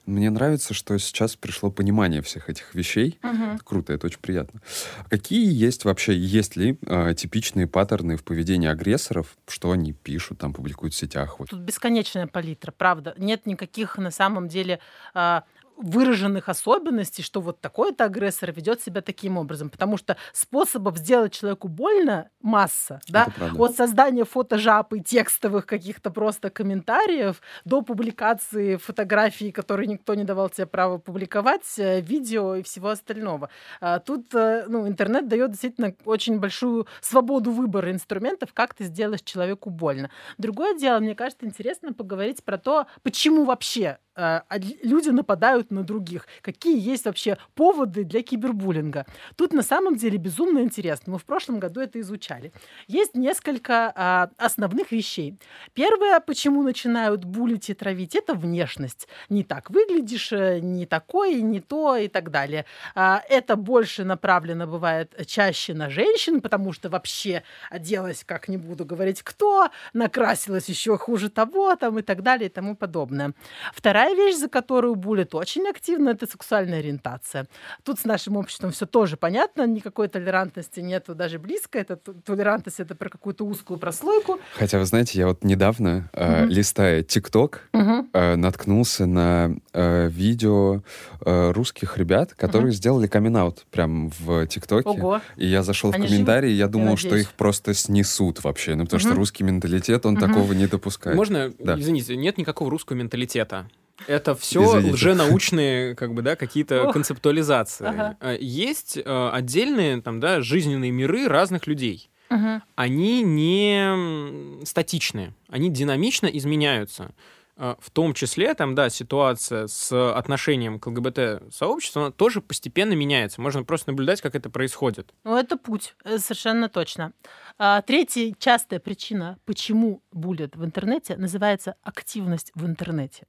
[0.05, 3.19] Мне нравится, что сейчас пришло понимание всех этих вещей.
[3.23, 3.59] Угу.
[3.63, 4.61] Круто, это очень приятно.
[5.09, 10.53] Какие есть вообще, есть ли э, типичные паттерны в поведении агрессоров, что они пишут, там,
[10.53, 11.39] публикуют в сетях?
[11.39, 11.49] Вот.
[11.49, 13.13] Тут бесконечная палитра, правда.
[13.17, 14.79] Нет никаких на самом деле
[15.15, 15.41] э,
[15.77, 19.69] выраженных особенностей, что вот такой-то агрессор ведет себя таким образом.
[19.69, 23.01] Потому что способов сделать человеку больно масса.
[23.07, 23.27] Да?
[23.57, 30.49] От создания фотожап и текстовых каких-то просто комментариев до публикации фотографий, которые никто не давал
[30.49, 33.49] тебе право публиковать, э, видео и всего остального.
[33.81, 39.21] А тут э, ну, интернет дает действительно очень большую свободу выбора инструментов, как ты сделаешь
[39.21, 40.09] человеку больно.
[40.37, 44.41] Другое дело, мне кажется, интересно поговорить про то, почему вообще э,
[44.83, 46.27] люди нападают на других.
[46.41, 49.05] Какие есть вообще поводы для кибербуллинга?
[49.35, 51.13] Тут на самом деле безумно интересно.
[51.13, 52.51] Мы в прошлом году это изучали.
[52.87, 55.37] Есть несколько а, основных вещей.
[55.73, 59.07] Первое, почему начинают булить и травить, это внешность.
[59.29, 62.65] Не так выглядишь, э, не такой, не то и так далее.
[62.95, 68.85] А, это больше направлено бывает чаще на женщин, потому что вообще оделась, как не буду
[68.85, 73.33] говорить кто, накрасилась еще хуже того, там и так далее и тому подобное.
[73.73, 77.47] Вторая Вторая вещь, за которую булят очень активно, это сексуальная ориентация.
[77.85, 81.79] Тут с нашим обществом все тоже понятно, никакой толерантности нету даже близко.
[81.79, 84.39] Это толерантность это про какую-то узкую прослойку.
[84.55, 90.81] Хотя, вы знаете, я вот недавно, э, листая ТикТок, э, наткнулся на э, видео
[91.25, 94.89] э, русских ребят, которые сделали камин прям в ТикТоке.
[94.89, 95.21] Ого.
[95.37, 97.27] И я зашел в Они комментарии, и я Я думал, что надеюсь.
[97.27, 98.75] их просто снесут вообще.
[98.75, 99.17] Ну, потому что Мгм.
[99.17, 101.15] русский менталитет, он такого не допускает.
[101.15, 101.79] Можно, Да.
[101.79, 103.69] извините, нет никакого русского менталитета.
[104.07, 104.93] Это все Извините.
[104.93, 106.93] лженаучные, как бы, да, какие-то Ох.
[106.93, 107.85] концептуализации.
[107.87, 108.17] Ага.
[108.19, 112.09] Э, Есть э, отдельные, там, да, жизненные миры разных людей.
[112.29, 112.63] Мгм.
[112.75, 117.11] Они не статичные, они динамично изменяются.
[117.55, 123.41] Э, В том числе, там, да, ситуация с отношением к ЛГБТ-сообществу, тоже постепенно меняется.
[123.41, 125.13] Можно просто наблюдать, как это происходит.
[125.23, 127.13] Ну, это путь, э, совершенно точно.
[127.57, 133.25] А, третья частая причина, почему булят в интернете, называется активность в интернете.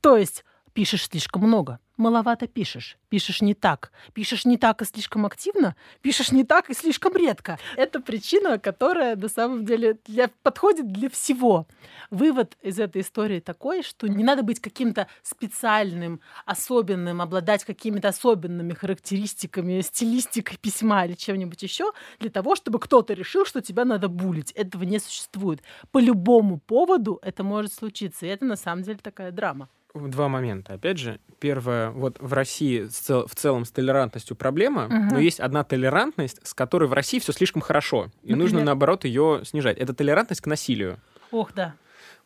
[0.00, 5.24] То есть пишешь слишком много, маловато пишешь, пишешь не так, пишешь не так и слишком
[5.24, 7.58] активно, пишешь не так и слишком редко.
[7.76, 11.66] Это причина, которая на самом деле для, подходит для всего.
[12.10, 18.74] Вывод из этой истории такой, что не надо быть каким-то специальным, особенным, обладать какими-то особенными
[18.74, 24.50] характеристиками, стилистикой письма или чем-нибудь еще для того, чтобы кто-то решил, что тебя надо булить.
[24.52, 25.62] Этого не существует.
[25.92, 28.26] По любому поводу это может случиться.
[28.26, 29.68] И это на самом деле такая драма.
[29.94, 30.74] Два момента.
[30.74, 35.08] Опять же, первое, вот в России цел- в целом с толерантностью проблема, Мгм.
[35.08, 38.38] но есть одна толерантность, с которой в России все слишком хорошо, и Например?
[38.38, 39.78] нужно наоборот ее снижать.
[39.78, 40.98] Это толерантность к насилию.
[41.30, 41.76] Ох, да.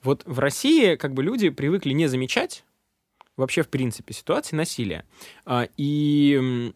[0.02, 2.64] Вот в России как бы люди привыкли не замечать
[3.37, 5.04] вообще в принципе ситуации насилия
[5.44, 6.72] а, и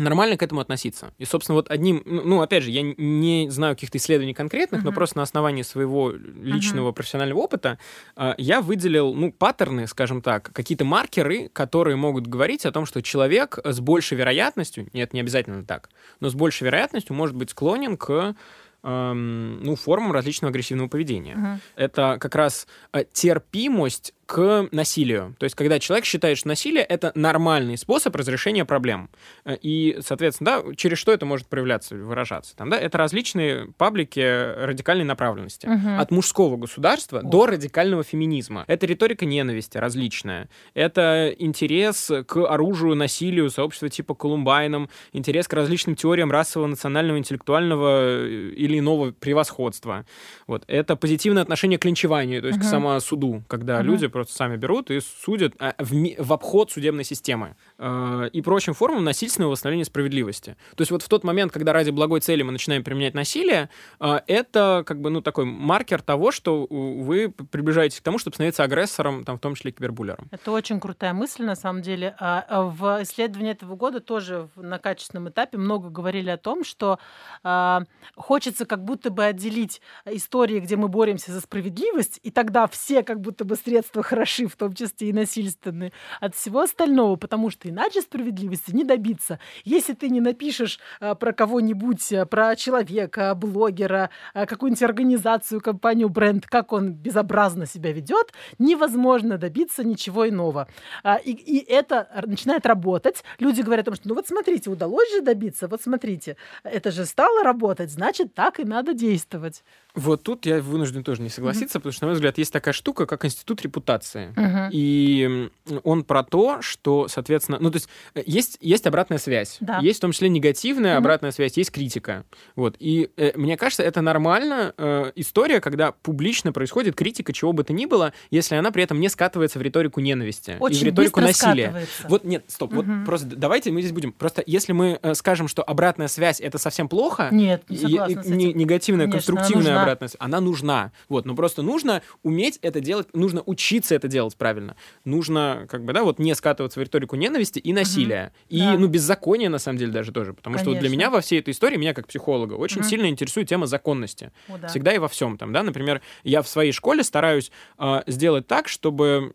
[0.00, 1.12] нормально к этому относиться.
[1.18, 4.90] И, собственно, вот одним, ну, ну, опять же, я не знаю каких-то исследований конкретных, но
[4.90, 4.94] Мгм.
[4.94, 7.78] просто на основании своего личного профессионального опыта
[8.16, 13.02] а, я выделил, ну, паттерны, скажем так, какие-то маркеры, которые могут говорить о том, что
[13.02, 17.96] человек с большей вероятностью, нет, не обязательно так, но с большей вероятностью может быть склонен
[17.96, 18.34] к
[18.82, 21.34] эм, ну, формам различного агрессивного поведения.
[21.36, 21.60] Мгм.
[21.76, 25.34] Это как раз э, терпимость к насилию.
[25.40, 29.10] То есть, когда человек считает, что насилие— это нормальный способ разрешения проблем.
[29.44, 32.54] Э, И, соответственно, да, через что это может проявляться, выражаться?
[32.56, 35.66] Там, да, это различные паблики радикальной направленности.
[35.66, 35.98] Мгм.
[35.98, 38.64] От мужского государства до радикального феминизма.
[38.68, 40.48] Это риторика ненависти различная.
[40.74, 47.88] Это интерес к оружию, насилию, сообщества типа Колумбайном, интерес к различным теориям расового, национального, интеллектуального
[48.20, 50.06] э, или иного превосходства.
[50.46, 50.62] Вот.
[50.68, 52.70] Это позитивное отношение к линчеванию, то есть к Мгм.
[52.70, 53.86] самосуду, когда Мгм.
[53.86, 58.74] люди просто сами берут и судят а, в, в обход судебной системы э, и прочим
[58.74, 60.56] формам насильственного восстановления справедливости.
[60.76, 64.20] То есть вот в тот момент, когда ради благой цели мы начинаем применять насилие, э,
[64.26, 68.62] это как бы ну такой маркер того, что э, вы приближаетесь к тому, чтобы становиться
[68.62, 70.28] агрессором, там, в том числе кибербуллером.
[70.30, 72.14] Это очень крутая мысль, на самом деле.
[72.18, 76.98] А, а В исследовании этого года тоже на качественном этапе много говорили о том, что
[77.42, 83.02] а, хочется как будто бы отделить истории, где мы боремся за справедливость, и тогда все
[83.02, 87.69] как будто бы средства хороши, в том числе и насильственные, от всего остального, потому что
[87.70, 89.38] иначе справедливости не добиться.
[89.64, 96.08] Если ты не напишешь а, про кого-нибудь, а, про человека, блогера, а, какую-нибудь организацию, компанию,
[96.08, 100.68] бренд, как он безобразно себя ведет, невозможно добиться ничего иного.
[101.02, 103.24] А, И, и это начинает работать.
[103.38, 107.06] Люди говорят о том, что ну вот смотрите, удалось же добиться, вот смотрите, это же
[107.06, 109.62] стало работать, значит, так и надо действовать.
[109.94, 113.06] Вот тут я вынужден тоже не согласиться, потому что, на мой взгляд, есть такая штука,
[113.06, 114.32] как институт репутации.
[114.36, 114.68] Мгм.
[114.72, 115.50] И
[115.82, 119.58] он про то, что, соответственно, ну, то есть э, есть, есть обратная связь.
[119.60, 119.78] Да.
[119.78, 120.98] Есть в том числе негативная Мгм.
[120.98, 122.24] обратная связь, есть критика.
[122.56, 122.76] Вот.
[122.78, 127.72] И э, мне кажется, это нормально э, история, когда публично происходит критика чего бы то
[127.72, 131.20] ни было, если она при этом не скатывается в риторику ненависти и в Очень риторику
[131.20, 131.86] насилия.
[132.08, 132.98] Вот нет, стоп, Мгм.
[133.00, 134.12] вот просто давайте мы здесь будем.
[134.12, 138.12] Просто если мы э, скажем, что обратная связь это совсем плохо, Нет, не и- согласна
[138.12, 138.36] и- с этим.
[138.38, 140.92] не- негативная, Конечно, конструктивная обратная связь, она нужна.
[141.08, 144.76] Вот, но просто нужно уметь это делать, нужно учиться это делать правильно.
[145.04, 148.32] Нужно, как бы, да, вот не скатываться в риторику ненависти и насилия.
[148.48, 148.76] И, Да.
[148.78, 150.34] ну, беззакония, на самом деле, даже тоже.
[150.34, 150.94] Потому что вот для Конечно.
[150.96, 152.88] меня во всей этой истории, меня как психолога, очень Мгм.
[152.88, 154.30] сильно интересует тема законности.
[154.48, 154.68] О, да.
[154.68, 155.62] Всегда и во всем там, да.
[155.62, 159.34] Например, я в своей школе стараюсь а, сделать так, чтобы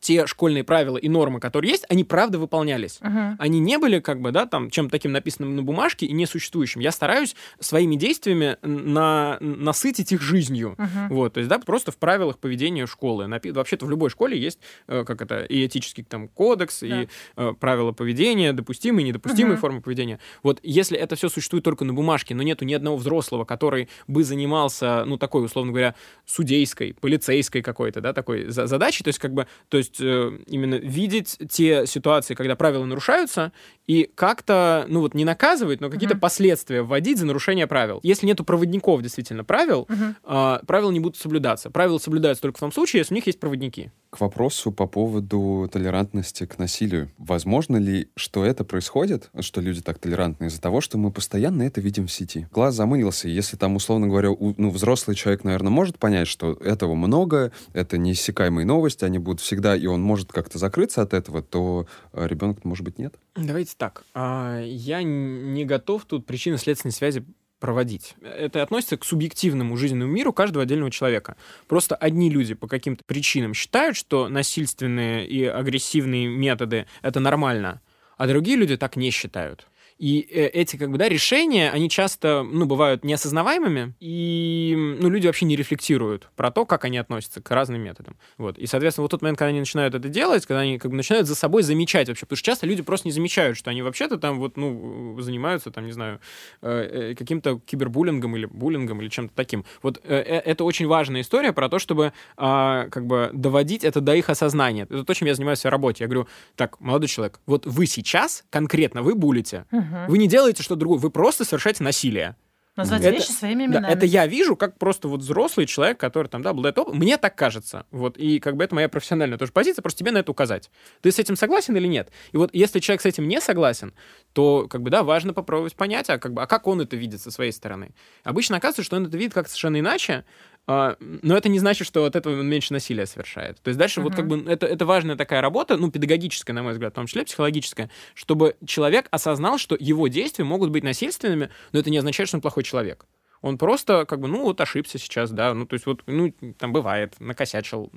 [0.00, 3.36] те школьные правила и нормы, которые есть, они правда выполнялись Мгм.
[3.38, 6.80] они не были как бы, да, там, чем-то таким написанным на бумажке и несуществующим.
[6.80, 10.74] Я стараюсь своими действиями на, насытить их жизнью.
[10.78, 11.08] Мгм.
[11.10, 13.24] Вот, то есть, да, просто в правилах поведения школы.
[13.26, 14.58] Напи- Вообще-то в любой школе есть,
[14.88, 19.60] э, как это, и этический там кодекс, и э, правила поведения, допустимые, недопустимые Мгм.
[19.60, 20.18] формы поведения.
[20.42, 24.24] Вот если это все существует только на бумажке, но нету ни одного взрослого, который бы
[24.24, 29.34] занимался, ну, такой, условно говоря, судейской, полицейской какой-то, да, такой за- задачей, то есть, как
[29.34, 33.52] бы, то есть э, именно видеть те ситуации, когда правила нарушаются,
[33.90, 36.20] и как-то, ну вот не наказывать, но какие-то mm-hmm.
[36.20, 37.98] последствия вводить за нарушение правил.
[38.04, 40.60] Если нету проводников действительно правил, mm-hmm.
[40.60, 41.70] э, правила не будут соблюдаться.
[41.70, 43.90] Правила соблюдаются только в том случае, если у них есть проводники.
[44.10, 47.10] К вопросу по поводу толерантности к насилию.
[47.18, 51.80] Возможно ли, что это происходит, что люди так толерантны из-за того, что мы постоянно это
[51.80, 52.46] видим в сети?
[52.52, 56.94] Глаз замылился, если там, условно говоря, у, ну, взрослый человек, наверное, может понять, что этого
[56.94, 61.86] много, это неиссякаемые новости, они будут всегда, и он может как-то закрыться от этого, то
[62.12, 63.16] э, ребенок, может быть, нет?
[63.34, 64.04] Давайте так.
[64.12, 67.24] А, я не готов тут причинно-следственной связи
[67.60, 68.14] проводить.
[68.20, 71.36] Это относится к субъективному жизненному миру каждого отдельного человека.
[71.66, 77.80] Просто одни люди по каким-то причинам считают, что насильственные и агрессивные методы— это нормально,
[78.18, 79.66] а другие люди так не считают.
[80.00, 85.26] И э, эти, как бы, да, решения, они часто, ну, бывают неосознаваемыми, и, ну, люди
[85.26, 88.16] вообще не рефлектируют про то, как они относятся к разным методам.
[88.38, 88.56] Вот.
[88.56, 91.26] И, соответственно, вот тот момент, когда они начинают это делать, когда они, как бы, начинают
[91.26, 94.38] за собой замечать вообще, потому что часто люди просто не замечают, что они вообще-то там
[94.38, 96.18] вот, ну, занимаются, там, не знаю,
[96.62, 99.66] э, э, каким-то кибербуллингом или буллингом или чем-то таким.
[99.82, 104.30] Вот это очень важная история про то, чтобы, а, как бы, доводить это до их
[104.30, 104.84] осознания.
[104.84, 106.04] Это то, чем я занимаюсь в работе.
[106.04, 109.66] Я говорю, так, молодой человек, вот вы сейчас конкретно, вы булите.
[110.08, 112.36] Вы не делаете что-то другое, вы просто совершаете насилие.
[112.76, 113.82] Назвать это, вещи своими именами.
[113.82, 117.00] Да, это я вижу, как просто вот взрослый человек, который там, да, обладает опытом.
[117.00, 117.84] Мне так кажется.
[117.90, 120.70] Вот, и как бы это моя профессиональная тоже позиция, просто тебе на это указать.
[121.02, 122.10] Ты с этим согласен или нет?
[122.32, 123.92] И вот если человек с этим не согласен,
[124.32, 127.20] то, как бы, да, важно попробовать понять, а как, бы, а как он это видит
[127.20, 127.90] со своей стороны.
[128.22, 130.24] Обычно оказывается, что он это видит как совершенно иначе,
[130.66, 133.60] но это не значит, что от этого он меньше насилия совершает.
[133.60, 134.04] То есть дальше uh-huh.
[134.04, 137.06] вот как бы это, это важная такая работа, ну, педагогическая, на мой взгляд, в том
[137.06, 142.28] числе психологическая, чтобы человек осознал, что его действия могут быть насильственными, но это не означает,
[142.28, 143.06] что он плохой человек.
[143.42, 146.72] Он просто, как бы, ну, вот ошибся сейчас, да, ну, то есть вот, ну, там
[146.72, 147.90] бывает, накосячил,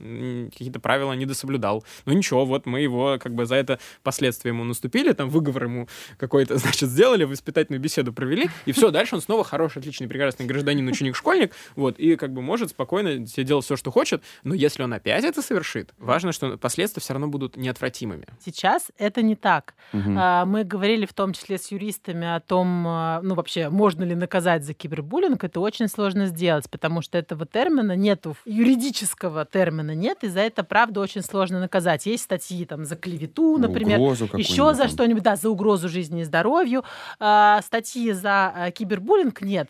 [0.52, 1.84] какие-то правила не дособлюдал.
[2.06, 5.88] Ну, ничего, вот мы его, как бы, за это последствия ему наступили, там, выговор ему
[6.18, 10.88] какой-то, значит, сделали, воспитательную беседу провели, и все, дальше он снова хороший, отличный, прекрасный гражданин,
[10.88, 14.84] ученик, школьник, вот, и, как бы, может спокойно себе делать все, что хочет, но если
[14.84, 18.28] он опять это совершит, важно, что последствия все равно будут неотвратимыми.
[18.44, 19.74] Сейчас это не так.
[19.94, 20.10] Угу.
[20.46, 24.64] Мы говорили в том числе с юристами о том, а, ну, вообще, можно ли наказать
[24.64, 30.20] за кибербуллинг, ребенок, это очень сложно сделать, потому что этого термина нету, юридического термина нет,
[30.24, 32.06] и за это, правда, очень сложно наказать.
[32.06, 36.84] Есть статьи там за клевету, например, еще за что-нибудь, да, за угрозу жизни и здоровью,
[37.20, 39.70] а, статьи за а, кибербуллинг нет.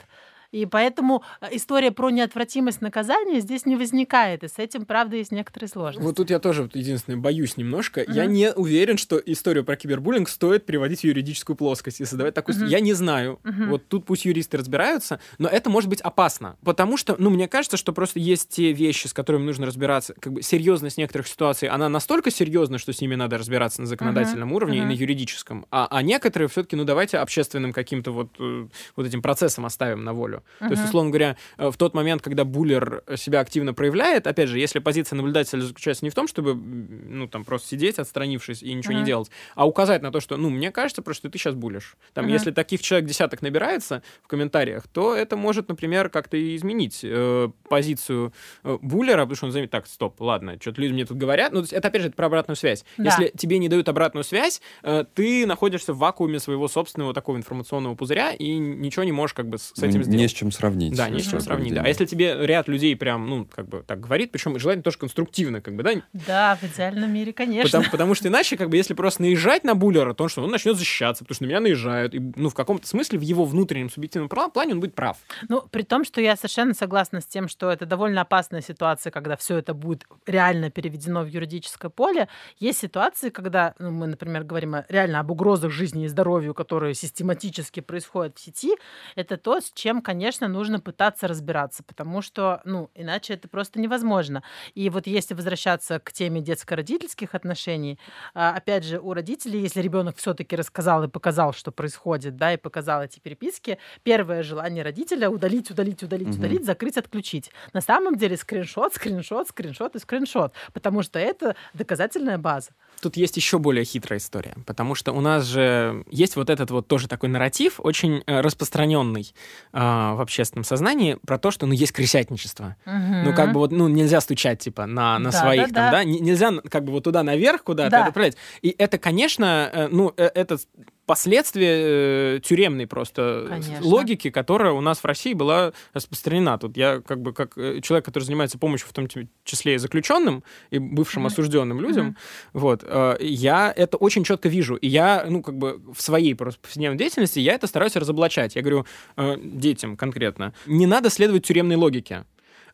[0.53, 4.43] И поэтому э, история про неотвратимость наказания здесь не возникает.
[4.43, 6.05] И с этим, правда, есть некоторые сложности.
[6.05, 8.01] Вот тут я тоже, единственное, боюсь немножко.
[8.01, 8.13] Uh-huh.
[8.13, 12.55] Я не уверен, что историю про кибербуллинг стоит переводить в юридическую плоскость и создавать такую...
[12.55, 12.67] Uh-huh.
[12.67, 13.39] Я не знаю.
[13.43, 13.69] Uh-huh.
[13.69, 16.55] Вот тут пусть юристы разбираются, но это может быть опасно.
[16.63, 20.13] Потому что, ну, мне кажется, что просто есть те вещи, с которыми нужно разбираться.
[20.19, 24.51] Как бы серьезность некоторых ситуаций, она настолько серьезна, что с ними надо разбираться на законодательном
[24.51, 24.55] uh-huh.
[24.55, 24.83] уровне uh-huh.
[24.83, 25.65] и на юридическом.
[25.71, 30.13] А, а некоторые все-таки, ну, давайте общественным каким-то вот, э, вот этим процессом оставим на
[30.13, 30.42] волю.
[30.59, 30.67] Uh-huh.
[30.67, 34.59] То есть, условно говоря, э, в тот момент, когда буллер себя активно проявляет, опять же,
[34.59, 38.93] если позиция наблюдателя заключается не в том, чтобы, ну, там, просто сидеть, отстранившись и ничего
[38.93, 38.99] uh-huh.
[38.99, 41.95] не делать, а указать на то, что, ну, мне кажется, просто что ты сейчас булишь.
[42.13, 42.31] Там, uh-huh.
[42.31, 48.33] если таких человек десяток набирается в комментариях, то это может, например, как-то изменить э, позицию
[48.63, 51.53] э, буллера, потому что он заметит, так, стоп, ладно, что-то люди мне тут говорят.
[51.53, 52.85] Ну, это, опять же, это про обратную связь.
[52.97, 53.05] Да.
[53.05, 57.95] Если тебе не дают обратную связь, э, ты находишься в вакууме своего собственного такого информационного
[57.95, 60.09] пузыря и ничего не можешь как бы с, этим сделать.
[60.09, 60.95] Не с чем сравнить.
[60.95, 61.81] Да, не с чем сравнить, да.
[61.81, 65.61] А если тебе ряд людей прям, ну, как бы так говорит, причем желательно тоже конструктивно,
[65.61, 65.91] как бы, да?
[66.13, 67.69] Да, в идеальном мире, конечно.
[67.69, 70.51] Потому, потому что иначе, как бы, если просто наезжать на буллера, то он что, он
[70.51, 72.15] начнет защищаться, потому что на меня наезжают.
[72.15, 75.17] И, ну, в каком-то смысле в его внутреннем субъективном плане он будет прав.
[75.49, 79.35] Ну, при том, что я совершенно согласна с тем, что это довольно опасная ситуация, когда
[79.37, 82.27] все это будет реально переведено в юридическое поле.
[82.59, 87.79] Есть ситуации, когда ну, мы, например, говорим реально об угрозах жизни и здоровью, которые систематически
[87.79, 88.75] происходят в сети.
[89.15, 94.43] Это то, с чем, конечно, нужно пытаться разбираться, потому что, ну, иначе это просто невозможно.
[94.73, 97.99] И вот если возвращаться к теме детско-родительских отношений,
[98.33, 102.57] а, опять же, у родителей, если ребенок все-таки рассказал и показал, что происходит, да, и
[102.57, 106.37] показал эти переписки, первое желание родителя удалить, удалить, удалить, угу.
[106.37, 107.51] удалить, закрыть, отключить.
[107.73, 112.71] На самом деле скриншот, скриншот, скриншот и скриншот, потому что это доказательная база.
[113.03, 116.87] Тут есть еще более хитрая история, потому что у нас же есть вот этот вот
[116.87, 119.33] тоже такой нарратив, очень распространенный
[119.73, 122.77] э, в общественном сознании, про то, что, ну, есть крысятничество.
[122.85, 123.15] Угу.
[123.25, 125.91] Ну, как бы вот, ну, нельзя стучать, типа, на, на да, своих да, там, да.
[125.91, 128.05] да, нельзя как бы вот туда наверх куда-то да.
[128.05, 128.37] отправлять.
[128.61, 130.57] И это, конечно, э, ну, э, это
[131.05, 133.85] последствия э, тюремной просто Конечно.
[133.85, 136.57] логики, которая у нас в России была распространена.
[136.57, 139.07] Тут я как бы как э, человек, который занимается помощью в том
[139.43, 141.27] числе и заключенным, и бывшим Мгм.
[141.27, 142.17] осужденным людям, Мгм.
[142.53, 144.75] вот, э, я это очень четко вижу.
[144.75, 148.55] И я, ну, как бы в своей просто повседневной деятельности я это стараюсь разоблачать.
[148.55, 148.85] Я говорю
[149.17, 152.25] э, детям конкретно, не надо следовать тюремной логике.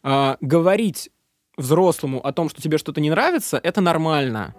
[0.01, 1.09] А, говорить
[1.57, 4.55] взрослому о том, что тебе что-то не нравится, это нормально.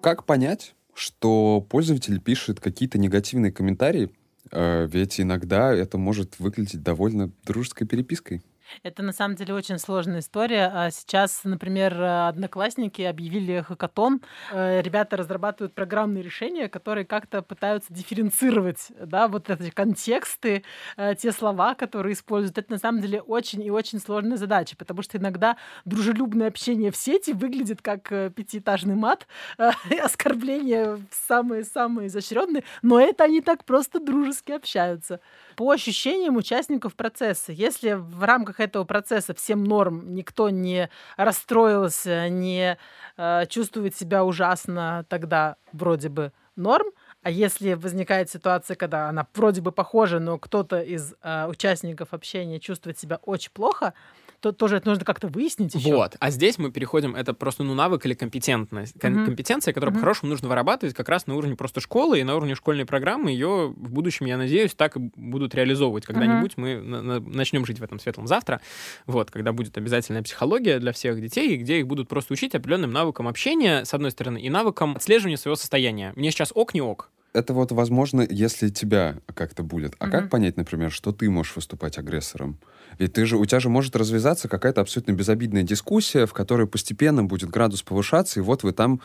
[0.00, 4.10] Как понять, что пользователь пишет какие-то негативные комментарии,
[4.50, 8.42] э, ведь иногда это может выглядеть довольно дружеской перепиской?
[8.82, 10.70] Это на самом деле очень сложная история.
[10.72, 14.22] А Сейчас, например, одноклассники объявили хакатон.
[14.52, 20.64] Э, Ребята разрабатывают программные решения, которые как-то пытаются дифференцировать да, вот эти контексты,
[20.96, 22.58] э, те слова, которые используют.
[22.58, 26.96] Это на самом деле очень и очень сложная задача, потому что иногда дружелюбное общение в
[26.96, 29.26] сети выглядит как э, пятиэтажный мат,
[30.02, 35.20] оскорбления самые-самые изощренные, но это они так просто дружески общаются
[35.56, 37.50] по ощущениям участников процесса.
[37.50, 42.76] Если в рамках этого процесса всем норм никто не расстроился, не
[43.16, 46.86] э, чувствует себя ужасно, тогда вроде бы норм.
[47.22, 52.60] А если возникает ситуация, когда она вроде бы похожа, но кто-то из э, участников общения
[52.60, 53.94] чувствует себя очень плохо,
[54.40, 55.94] то тоже это нужно как-то выяснить еще.
[55.94, 56.16] Вот.
[56.20, 59.24] А здесь мы переходим, это просто ну, навык или компетентность, Мгм.
[59.26, 60.00] компетенция, которую Мгм.
[60.00, 63.30] по-хорошему нужно вырабатывать как раз на уровне просто школы и на уровне школьной программы.
[63.30, 66.06] Ее в будущем, я надеюсь, так и будут реализовывать.
[66.06, 68.60] Когда-нибудь мы на- на- начнем жить в этом светлом завтра,
[69.06, 73.28] вот, когда будет обязательная психология для всех детей, где их будут просто учить определенным навыкам
[73.28, 76.12] общения, с одной стороны, и навыкам отслеживания своего состояния.
[76.16, 77.10] Мне сейчас ок, не ок.
[77.36, 79.94] Это вот возможно, если тебя как-то будет.
[79.98, 80.30] А как Мгм.
[80.30, 82.58] понять, например, что ты можешь выступать агрессором?
[82.98, 87.24] Ведь ты же, у тебя же может развязаться какая-то абсолютно безобидная дискуссия, в которой постепенно
[87.24, 89.02] будет градус повышаться, и вот вы там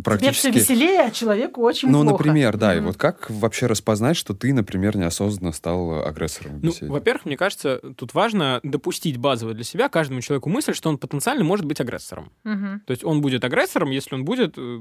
[0.00, 0.50] Тебе практически...
[0.50, 2.24] все веселее, а человеку очень Ну, плохо.
[2.24, 2.74] например, да.
[2.74, 2.88] И Мгм.
[2.88, 8.14] вот как вообще распознать, что ты, например, неосознанно стал агрессором Ну, во-первых, мне кажется, тут
[8.14, 12.30] важно допустить базово для себя каждому человеку мысль, что он потенциально может быть агрессором.
[12.44, 12.80] Мгм.
[12.86, 14.80] То есть он будет агрессором, если он будет, э,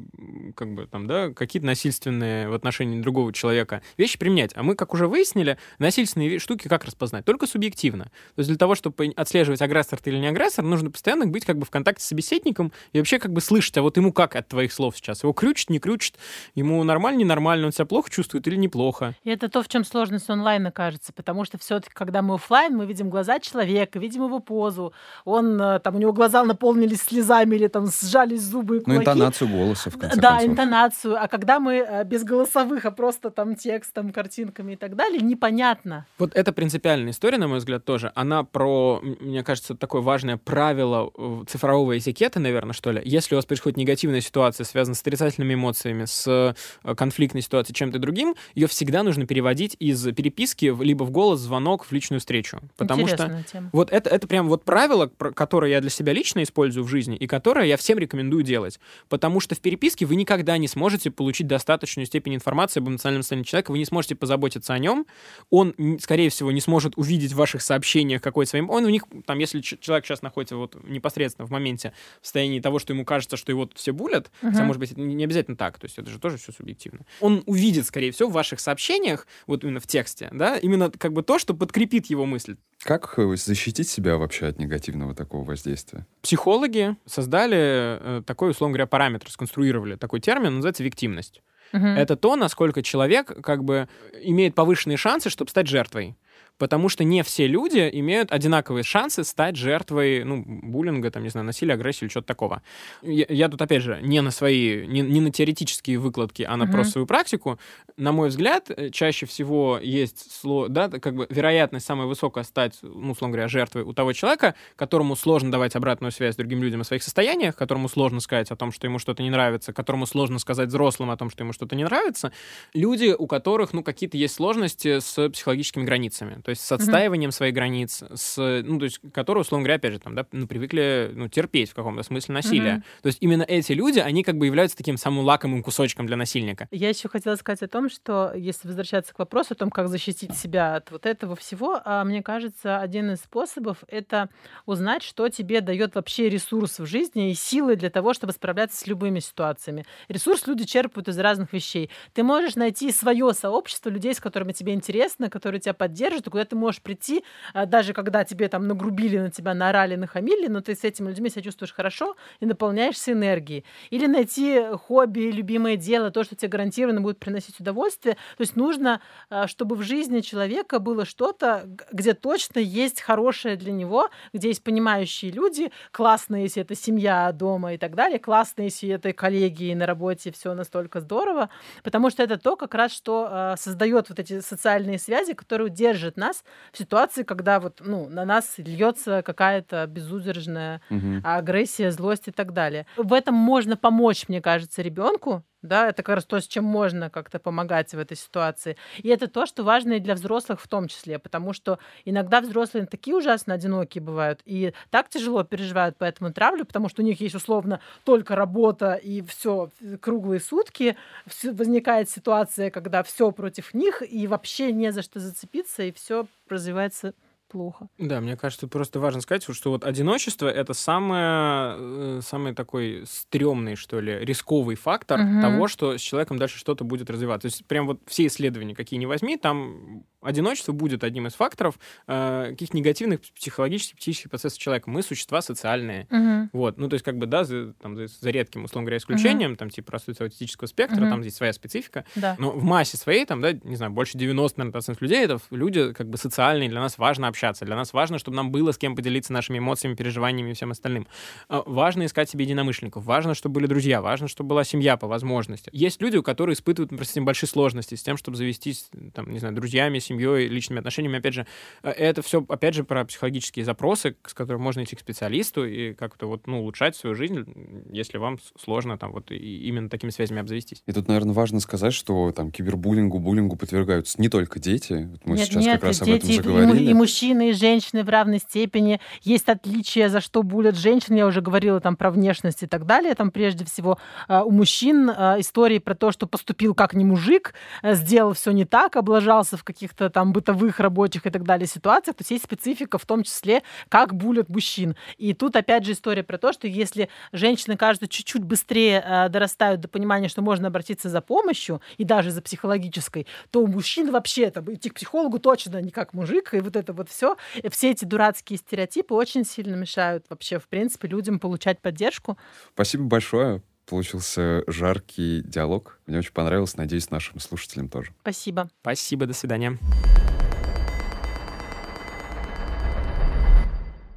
[0.56, 4.52] как бы там, да, какие-то насильственные в отношении другого человека вещи применять.
[4.56, 7.26] А мы, как уже выяснили, насильственные ве- штуки как распознать?
[7.26, 8.06] Только субъективно.
[8.36, 11.58] То есть для того, чтобы отслеживать, агрессор ты или не агрессор, нужно постоянно быть как
[11.58, 14.48] бы в контакте с собеседником и вообще как бы слышать, а вот ему как от
[14.48, 15.09] твоих слов сейчас?
[15.24, 16.16] Его крючит, не крючит?
[16.56, 17.68] Ему нормально, ненормально?
[17.68, 19.14] Он себя плохо чувствует или неплохо?
[19.24, 22.86] И это то, в чем сложность онлайна кажется, потому что все-таки, когда мы оффлайн, мы
[22.86, 24.94] видим глаза человека, видим его позу,
[25.26, 29.02] он э, там у него глаза наполнились слезами или там сжались зубы и Ну, кулаки.
[29.02, 30.50] интонацию голоса, в конце да, концов.
[30.52, 31.24] интонацию.
[31.24, 36.06] А когда мы э, без голосовых, а просто там текстом, картинками и так далее, непонятно.
[36.18, 38.12] Вот это принципиальная история, на мой взгляд, тоже.
[38.16, 43.02] Она про, мне кажется, такое важное правило э, цифрового этикета, наверное, что ли.
[43.06, 48.00] Если у вас происходит негативная ситуация, связанная с отрицательными эмоциями, с э, конфликтной ситуацией, чем-то
[48.00, 52.60] другим, ее всегда нужно переводить из переписки либо в голос, звонок, в личную встречу.
[52.78, 53.70] Потому что Интересная тема.
[53.74, 57.28] вот это, это прям вот правило, которое я для себя лично использую в жизни и
[57.28, 58.80] которое я всем рекомендую делать.
[59.08, 63.46] Потому что в переписке вы никогда не сможете получить достаточную степень информации об эмоциональном состоянии
[63.46, 65.06] человека, вы не сможете позаботиться о нем,
[65.50, 68.70] он, скорее всего, не сможет увидеть в ваших сообщениях какой-то своим...
[68.70, 72.80] Он у них, там, если человек сейчас находится вот непосредственно в моменте в состоянии того,
[72.80, 74.66] что ему кажется, что его все булят, хотя, Мгм.
[74.68, 77.02] может быть, это не обязательно так, то есть это же тоже все субъективно.
[77.20, 81.24] Он увидит, скорее всего, в ваших сообщениях, вот именно в тексте, да, именно как бы
[81.24, 82.58] то, что подкрепит его мысль.
[82.80, 86.06] Как э, защитить себя вообще от негативного такого воздействия?
[86.22, 91.42] Психологи создали э, такой, условно говоря, параметр, сконструировали такой термин, называется виктимность.
[91.72, 91.88] Мгм.
[91.88, 93.88] Это то, насколько человек как бы
[94.22, 96.16] имеет повышенные шансы, чтобы стать жертвой.
[96.60, 101.46] Потому что не все люди имеют одинаковые шансы стать жертвой, ну, буллинга, там, не знаю,
[101.48, 102.62] насилия, агрессии или чего-то такого.
[103.02, 106.66] Я, я тут, опять же, не на свои, не, не на теоретические выкладки, а на
[106.66, 106.74] Мгм.
[106.74, 107.58] просто свою практику.
[107.98, 112.78] На мой взгляд, э, чаще всего есть, сло- да, как бы вероятность самая высокая стать,
[112.82, 116.84] ну, условно говоря, жертвой у того человека, которому сложно давать обратную связь другим людям о
[116.84, 120.68] своих состояниях, которому сложно сказать о том, что ему что-то не нравится, которому сложно сказать
[120.68, 122.34] взрослым о том, что ему что-то не нравится.
[122.74, 127.54] Люди, у которых, ну, какие-то есть сложности с психологическими границами, то есть с отстаиванием своих
[127.54, 131.30] границ, с, ну, то есть, которые, условно говоря, опять же, там, да, ну, привыкли, ну,
[131.30, 132.74] терпеть в каком-то смысле насилие.
[132.74, 132.84] Мгм.
[133.04, 136.68] То есть именно эти люди, они как бы являются таким самым лакомым кусочком для насильника.
[136.72, 140.36] Я еще хотела сказать о том, что если возвращаться к вопросу о том, как защитить
[140.36, 144.30] себя от вот этого всего, а, мне кажется, один из способов это
[144.66, 148.88] узнать, что тебе дает вообще ресурс в жизни и силы для того, чтобы справляться с
[148.88, 149.86] любыми ситуациями.
[150.08, 151.92] Ресурс люди черпают из разных вещей.
[152.14, 156.56] Ты можешь найти свое сообщество людей, с которыми тебе интересно, которые тебя поддержат, куда ты
[156.56, 157.24] можешь прийти,
[157.54, 161.30] а, даже когда тебе там нагрубили на тебя, наорали, нахамили, но ты с этими людьми
[161.30, 163.66] себя чувствуешь хорошо и наполняешься энергией.
[163.90, 168.16] Или найти хобби, любимое дело, то, что тебе гарантированно будет приносить удовольствие.
[168.38, 173.74] То есть нужно, а, чтобы в жизни человека было что-то, где точно есть хорошее для
[173.74, 178.90] него, где есть понимающие люди, классно, если это семья дома и так далее, классно, если
[178.90, 181.50] это коллеги и на работе все настолько здорово,
[181.84, 186.16] потому что это то, как раз, что э, создает вот эти социальные связи, которые удержат
[186.20, 191.22] нас в ситуации, когда вот, ну, на нас льется какая-то безудержная угу.
[191.24, 192.86] агрессия, злость и так далее.
[192.98, 197.10] В этом можно помочь, мне кажется, ребенку, да, это как раз то, с чем можно
[197.10, 198.78] как-то помогать в этой ситуации.
[198.98, 202.86] И это то, что важно и для взрослых в том числе, потому что иногда взрослые
[202.86, 207.20] такие ужасно одинокие бывают и так тяжело переживают по этому травлю, потому что у них
[207.22, 209.70] есть условно только работа и все
[210.02, 210.96] круглые сутки.
[211.44, 217.14] Возникает ситуация, когда все против них и вообще не за что зацепиться, и все развивается
[217.50, 217.90] плохо.
[217.98, 223.76] Да, мне кажется, просто важно сказать, что вот одиночество— это самое, э, самый такой стрёмный,
[223.76, 225.42] что ли, рисковый фактор угу.
[225.42, 227.50] того, что с человеком дальше что-то будет развиваться.
[227.50, 231.80] То есть прям вот все исследования, какие ни возьми, там одиночество будет одним из факторов
[232.08, 234.90] э, каких негативных психологических, психических процессов человека.
[234.90, 236.08] Мы существа социальные.
[236.10, 236.50] Uh-huh.
[236.54, 236.78] Вот.
[236.78, 239.58] Ну, то есть, как бы, да, за, там, за, за редким, условно говоря, исключением, uh-huh.
[239.58, 241.10] там, типа, расстройства аутистического спектра, uh-huh.
[241.10, 242.06] там здесь своя специфика.
[242.16, 242.36] Да.
[242.38, 246.18] Но в массе своей, там, да, не знаю, больше 90% людей, это люди, как бы,
[246.18, 249.60] социальные, для нас важно общаться, для нас важно, чтобы нам было с кем поделиться нашими
[249.60, 251.08] эмоциями, переживаниями и всем остальным.
[251.50, 255.70] Э, важно искать себе единомышленников, важно, чтобы были друзья, важно, чтобы была семья по возможности.
[255.74, 260.00] Есть люди, которые испытывают, например, большие сложности с тем, чтобы завестись, там, не знаю, друзьями,
[260.10, 261.20] семьей, личными отношениями.
[261.20, 261.46] Опять же,
[261.84, 265.94] э, это все, опять же, про психологические запросы, с которыми можно идти к специалисту и
[265.94, 267.46] как-то вот, ну, улучшать свою жизнь,
[267.92, 270.84] если вам сложно там вот именно такими связями обзавестись.
[270.86, 275.08] И тут, наверное, важно сказать, что там кибербуллингу, буллингу подвергаются не только дети.
[275.12, 276.84] Вот мы нет, сейчас нет, как раз дети, об этом заговорили.
[276.84, 279.00] И, и мужчины, и женщины в равной степени.
[279.22, 281.16] Есть отличия, за что булят женщин.
[281.16, 283.16] Я уже говорила там про внешность и так далее.
[283.16, 283.98] Там прежде всего
[284.28, 287.54] э, у мужчин э, истории про то, что поступил как не мужик,
[287.84, 292.22] сделал все не так, облажался в каких-то там бытовых рабочих и так далее ситуациях, то
[292.22, 294.96] есть есть специфика в том числе, как булят мужчин.
[295.18, 299.82] И тут опять же история про то, что если женщины, кажется, чуть-чуть быстрее э, дорастают
[299.82, 304.52] до понимания, что можно обратиться за помощью, и даже за психологической, то у мужчин вообще
[304.52, 307.36] там идти к психологу точно не как мужик, и вот это вот все.
[307.70, 312.38] Все эти дурацкие стереотипы очень сильно мешают вообще, в принципе, людям получать поддержку.
[312.74, 316.00] Спасибо большое получился жаркий диалог.
[316.06, 316.78] Мне очень понравилось.
[316.78, 318.12] Надеюсь, нашим слушателям тоже.
[318.22, 318.70] Спасибо.
[318.82, 319.26] Спасибо.
[319.26, 319.78] До свидания.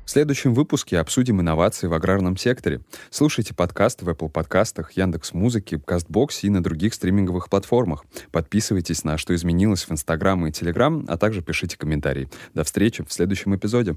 [0.04, 2.82] В следующем выпуске обсудим инновации в аграрном секторе.
[3.08, 8.04] Слушайте подкаст в Apple подкастах, Яндекс Музыке, Кастбоксе и на других стриминговых платформах.
[8.30, 12.28] Подписывайтесь на «Что изменилось» в Инстаграм и Телеграм, а также пишите комментарии.
[12.52, 13.96] До встречи в следующем эпизоде.